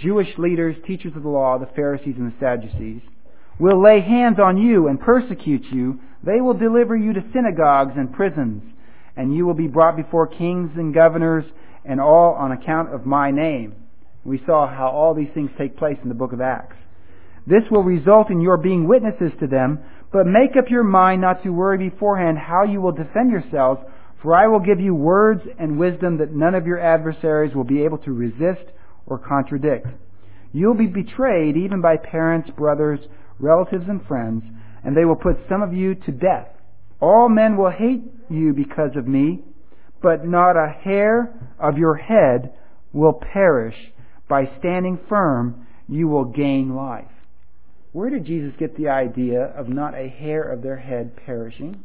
Jewish 0.00 0.28
leaders, 0.38 0.76
teachers 0.86 1.14
of 1.16 1.24
the 1.24 1.28
law, 1.28 1.58
the 1.58 1.66
Pharisees 1.74 2.14
and 2.16 2.30
the 2.30 2.36
Sadducees, 2.38 3.02
will 3.58 3.82
lay 3.82 4.00
hands 4.00 4.36
on 4.38 4.58
you 4.58 4.86
and 4.86 5.00
persecute 5.00 5.64
you. 5.72 5.98
They 6.22 6.40
will 6.40 6.54
deliver 6.54 6.96
you 6.96 7.14
to 7.14 7.30
synagogues 7.32 7.94
and 7.96 8.12
prisons, 8.12 8.62
and 9.16 9.34
you 9.34 9.44
will 9.44 9.54
be 9.54 9.66
brought 9.66 9.96
before 9.96 10.28
kings 10.28 10.70
and 10.76 10.94
governors, 10.94 11.46
and 11.84 12.00
all 12.00 12.34
on 12.34 12.52
account 12.52 12.94
of 12.94 13.04
my 13.04 13.32
name. 13.32 13.74
We 14.22 14.40
saw 14.46 14.68
how 14.68 14.90
all 14.90 15.14
these 15.14 15.34
things 15.34 15.50
take 15.58 15.76
place 15.76 15.98
in 16.00 16.08
the 16.08 16.14
book 16.14 16.32
of 16.32 16.40
Acts. 16.40 16.76
This 17.48 17.64
will 17.70 17.82
result 17.82 18.30
in 18.30 18.42
your 18.42 18.58
being 18.58 18.86
witnesses 18.86 19.32
to 19.40 19.46
them, 19.46 19.78
but 20.12 20.26
make 20.26 20.50
up 20.58 20.68
your 20.68 20.84
mind 20.84 21.22
not 21.22 21.42
to 21.44 21.50
worry 21.50 21.88
beforehand 21.88 22.36
how 22.36 22.64
you 22.64 22.82
will 22.82 22.92
defend 22.92 23.30
yourselves, 23.30 23.80
for 24.22 24.34
I 24.34 24.46
will 24.48 24.60
give 24.60 24.80
you 24.80 24.94
words 24.94 25.40
and 25.58 25.78
wisdom 25.78 26.18
that 26.18 26.34
none 26.34 26.54
of 26.54 26.66
your 26.66 26.78
adversaries 26.78 27.54
will 27.54 27.64
be 27.64 27.84
able 27.84 27.96
to 27.98 28.12
resist 28.12 28.68
or 29.06 29.18
contradict. 29.18 29.86
You'll 30.52 30.74
be 30.74 30.88
betrayed 30.88 31.56
even 31.56 31.80
by 31.80 31.96
parents, 31.96 32.50
brothers, 32.50 33.00
relatives, 33.38 33.84
and 33.88 34.06
friends, 34.06 34.42
and 34.84 34.94
they 34.94 35.06
will 35.06 35.16
put 35.16 35.38
some 35.48 35.62
of 35.62 35.72
you 35.72 35.94
to 35.94 36.12
death. 36.12 36.48
All 37.00 37.30
men 37.30 37.56
will 37.56 37.70
hate 37.70 38.02
you 38.28 38.52
because 38.52 38.90
of 38.94 39.08
me, 39.08 39.40
but 40.02 40.26
not 40.26 40.56
a 40.56 40.74
hair 40.84 41.32
of 41.58 41.78
your 41.78 41.94
head 41.94 42.52
will 42.92 43.14
perish. 43.32 43.76
By 44.28 44.50
standing 44.58 45.00
firm, 45.08 45.66
you 45.88 46.08
will 46.08 46.26
gain 46.26 46.74
life. 46.74 47.06
Where 47.92 48.10
did 48.10 48.26
Jesus 48.26 48.52
get 48.58 48.76
the 48.76 48.88
idea 48.88 49.44
of 49.56 49.68
not 49.68 49.94
a 49.94 50.08
hair 50.08 50.42
of 50.42 50.62
their 50.62 50.76
head 50.76 51.16
perishing? 51.24 51.82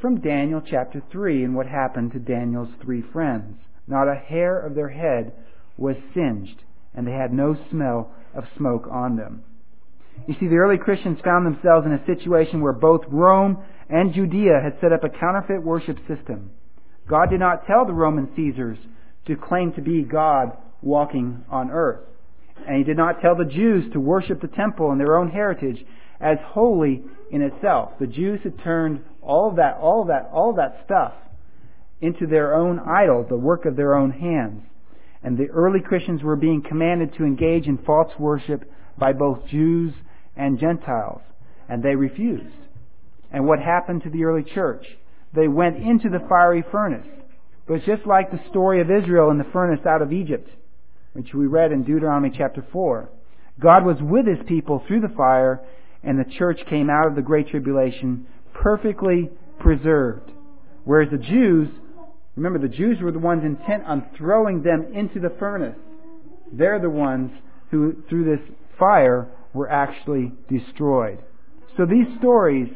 From 0.00 0.20
Daniel 0.20 0.60
chapter 0.60 1.00
3 1.12 1.44
and 1.44 1.54
what 1.54 1.66
happened 1.66 2.12
to 2.12 2.18
Daniel's 2.18 2.74
three 2.82 3.02
friends. 3.12 3.56
Not 3.86 4.08
a 4.08 4.16
hair 4.16 4.58
of 4.58 4.74
their 4.74 4.88
head 4.88 5.32
was 5.76 5.94
singed, 6.12 6.62
and 6.94 7.06
they 7.06 7.12
had 7.12 7.32
no 7.32 7.56
smell 7.70 8.12
of 8.34 8.44
smoke 8.56 8.88
on 8.90 9.16
them. 9.16 9.44
You 10.26 10.34
see, 10.40 10.48
the 10.48 10.56
early 10.56 10.76
Christians 10.76 11.18
found 11.24 11.46
themselves 11.46 11.86
in 11.86 11.92
a 11.92 12.06
situation 12.06 12.60
where 12.60 12.72
both 12.72 13.02
Rome 13.08 13.58
and 13.88 14.12
Judea 14.12 14.60
had 14.62 14.80
set 14.80 14.92
up 14.92 15.04
a 15.04 15.08
counterfeit 15.08 15.62
worship 15.62 15.98
system. 16.08 16.50
God 17.08 17.30
did 17.30 17.40
not 17.40 17.66
tell 17.66 17.86
the 17.86 17.92
Roman 17.92 18.28
Caesars 18.34 18.78
to 19.26 19.36
claim 19.36 19.72
to 19.74 19.80
be 19.80 20.02
God 20.02 20.56
walking 20.82 21.44
on 21.48 21.70
earth. 21.70 22.00
And 22.66 22.76
he 22.76 22.84
did 22.84 22.96
not 22.96 23.20
tell 23.20 23.34
the 23.34 23.44
Jews 23.44 23.92
to 23.92 24.00
worship 24.00 24.40
the 24.40 24.48
temple 24.48 24.90
and 24.90 25.00
their 25.00 25.18
own 25.18 25.30
heritage 25.30 25.84
as 26.20 26.38
holy 26.44 27.02
in 27.30 27.42
itself. 27.42 27.92
The 27.98 28.06
Jews 28.06 28.40
had 28.44 28.58
turned 28.62 29.00
all 29.20 29.50
of 29.50 29.56
that, 29.56 29.78
all 29.80 30.02
of 30.02 30.08
that, 30.08 30.30
all 30.32 30.50
of 30.50 30.56
that 30.56 30.82
stuff 30.84 31.14
into 32.00 32.26
their 32.26 32.54
own 32.54 32.80
idol, 32.80 33.24
the 33.28 33.36
work 33.36 33.64
of 33.64 33.76
their 33.76 33.94
own 33.94 34.10
hands. 34.10 34.62
And 35.22 35.38
the 35.38 35.48
early 35.48 35.80
Christians 35.80 36.22
were 36.22 36.36
being 36.36 36.62
commanded 36.62 37.14
to 37.14 37.24
engage 37.24 37.66
in 37.66 37.78
false 37.78 38.12
worship 38.18 38.64
by 38.98 39.12
both 39.12 39.46
Jews 39.48 39.94
and 40.36 40.58
Gentiles. 40.58 41.20
And 41.68 41.82
they 41.82 41.94
refused. 41.94 42.56
And 43.30 43.46
what 43.46 43.60
happened 43.60 44.02
to 44.02 44.10
the 44.10 44.24
early 44.24 44.42
church? 44.42 44.84
They 45.34 45.48
went 45.48 45.76
into 45.76 46.08
the 46.08 46.26
fiery 46.28 46.64
furnace. 46.70 47.06
But 47.66 47.74
it's 47.74 47.86
just 47.86 48.06
like 48.06 48.30
the 48.30 48.40
story 48.50 48.80
of 48.80 48.90
Israel 48.90 49.30
in 49.30 49.38
the 49.38 49.50
furnace 49.52 49.86
out 49.86 50.02
of 50.02 50.12
Egypt 50.12 50.50
which 51.12 51.34
we 51.34 51.46
read 51.46 51.72
in 51.72 51.84
Deuteronomy 51.84 52.34
chapter 52.36 52.64
4. 52.72 53.08
God 53.60 53.84
was 53.84 53.96
with 54.00 54.26
his 54.26 54.44
people 54.48 54.82
through 54.86 55.00
the 55.00 55.14
fire, 55.14 55.60
and 56.02 56.18
the 56.18 56.30
church 56.38 56.58
came 56.68 56.88
out 56.88 57.06
of 57.06 57.14
the 57.14 57.22
Great 57.22 57.48
Tribulation 57.48 58.26
perfectly 58.54 59.30
preserved. 59.60 60.30
Whereas 60.84 61.10
the 61.10 61.18
Jews, 61.18 61.68
remember, 62.34 62.58
the 62.58 62.74
Jews 62.74 62.98
were 63.00 63.12
the 63.12 63.18
ones 63.18 63.42
intent 63.44 63.84
on 63.84 64.06
throwing 64.16 64.62
them 64.62 64.92
into 64.94 65.20
the 65.20 65.34
furnace. 65.38 65.76
They're 66.52 66.80
the 66.80 66.90
ones 66.90 67.30
who, 67.70 68.02
through 68.08 68.24
this 68.24 68.54
fire, 68.78 69.28
were 69.54 69.70
actually 69.70 70.32
destroyed. 70.50 71.18
So 71.76 71.84
these 71.86 72.06
stories 72.18 72.68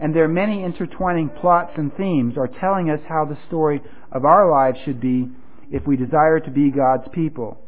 and 0.00 0.14
their 0.14 0.28
many 0.28 0.64
intertwining 0.64 1.30
plots 1.40 1.72
and 1.76 1.94
themes 1.96 2.34
are 2.36 2.48
telling 2.60 2.90
us 2.90 3.00
how 3.08 3.24
the 3.24 3.38
story 3.46 3.80
of 4.10 4.24
our 4.24 4.50
lives 4.50 4.78
should 4.84 5.00
be 5.00 5.28
if 5.70 5.86
we 5.86 5.96
desire 5.96 6.40
to 6.40 6.50
be 6.50 6.70
God's 6.70 7.08
people. 7.12 7.60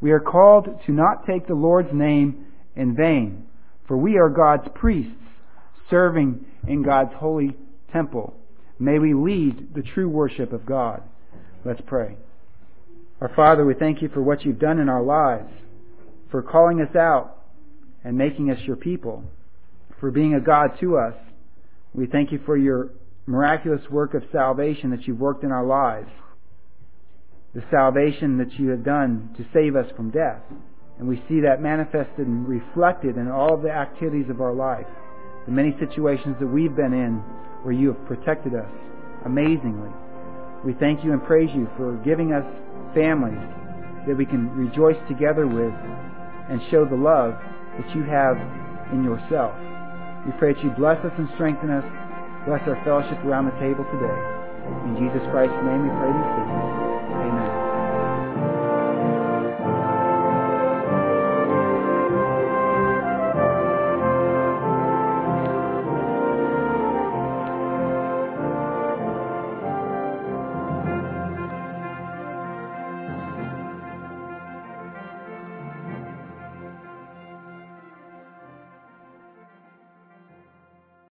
We 0.00 0.10
are 0.10 0.20
called 0.20 0.68
to 0.86 0.92
not 0.92 1.26
take 1.26 1.46
the 1.46 1.54
Lord's 1.54 1.92
name 1.92 2.46
in 2.76 2.94
vain, 2.94 3.46
for 3.86 3.96
we 3.96 4.18
are 4.18 4.28
God's 4.28 4.68
priests, 4.74 5.12
serving 5.90 6.44
in 6.66 6.82
God's 6.82 7.12
holy 7.14 7.56
temple. 7.92 8.34
May 8.78 8.98
we 8.98 9.14
lead 9.14 9.74
the 9.74 9.82
true 9.82 10.08
worship 10.08 10.52
of 10.52 10.66
God. 10.66 11.02
Let's 11.64 11.80
pray. 11.86 12.16
Our 13.20 13.32
Father, 13.34 13.64
we 13.64 13.74
thank 13.74 14.02
you 14.02 14.08
for 14.08 14.22
what 14.22 14.44
you've 14.44 14.58
done 14.58 14.78
in 14.78 14.88
our 14.88 15.02
lives, 15.02 15.50
for 16.30 16.42
calling 16.42 16.80
us 16.80 16.94
out 16.96 17.38
and 18.02 18.18
making 18.18 18.50
us 18.50 18.58
your 18.66 18.76
people, 18.76 19.24
for 20.00 20.10
being 20.10 20.34
a 20.34 20.40
God 20.40 20.72
to 20.80 20.98
us. 20.98 21.14
We 21.94 22.06
thank 22.06 22.32
you 22.32 22.40
for 22.44 22.56
your 22.56 22.90
miraculous 23.26 23.88
work 23.88 24.14
of 24.14 24.24
salvation 24.32 24.90
that 24.90 25.06
you've 25.06 25.20
worked 25.20 25.44
in 25.44 25.52
our 25.52 25.64
lives 25.64 26.10
the 27.54 27.62
salvation 27.70 28.38
that 28.38 28.52
you 28.58 28.70
have 28.70 28.84
done 28.84 29.30
to 29.38 29.46
save 29.54 29.76
us 29.76 29.86
from 29.96 30.10
death. 30.10 30.42
And 30.98 31.08
we 31.08 31.22
see 31.28 31.40
that 31.40 31.62
manifested 31.62 32.26
and 32.26 32.46
reflected 32.46 33.16
in 33.16 33.30
all 33.30 33.56
the 33.56 33.70
activities 33.70 34.30
of 34.30 34.40
our 34.40 34.54
life, 34.54 34.86
the 35.46 35.52
many 35.52 35.74
situations 35.78 36.36
that 36.40 36.46
we've 36.46 36.74
been 36.74 36.92
in 36.92 37.22
where 37.62 37.74
you 37.74 37.92
have 37.94 38.06
protected 38.06 38.54
us 38.54 38.70
amazingly. 39.24 39.90
We 40.64 40.74
thank 40.74 41.04
you 41.04 41.12
and 41.12 41.22
praise 41.22 41.50
you 41.54 41.68
for 41.76 41.96
giving 42.04 42.32
us 42.32 42.44
families 42.94 43.42
that 44.06 44.16
we 44.16 44.26
can 44.26 44.50
rejoice 44.50 44.98
together 45.08 45.46
with 45.46 45.74
and 46.50 46.60
show 46.70 46.84
the 46.84 46.96
love 46.96 47.34
that 47.78 47.88
you 47.94 48.02
have 48.04 48.36
in 48.92 49.02
yourself. 49.02 49.54
We 50.26 50.32
pray 50.38 50.54
that 50.54 50.62
you 50.62 50.70
bless 50.76 50.98
us 51.04 51.12
and 51.18 51.28
strengthen 51.34 51.70
us. 51.70 51.84
Bless 52.46 52.60
our 52.68 52.80
fellowship 52.84 53.18
around 53.24 53.46
the 53.46 53.56
table 53.60 53.84
today. 53.92 54.20
In 54.88 54.96
Jesus 55.00 55.24
Christ's 55.32 55.56
name 55.64 55.84
we 55.84 55.90
pray 56.00 56.12
these 56.12 56.32
things. 56.36 56.93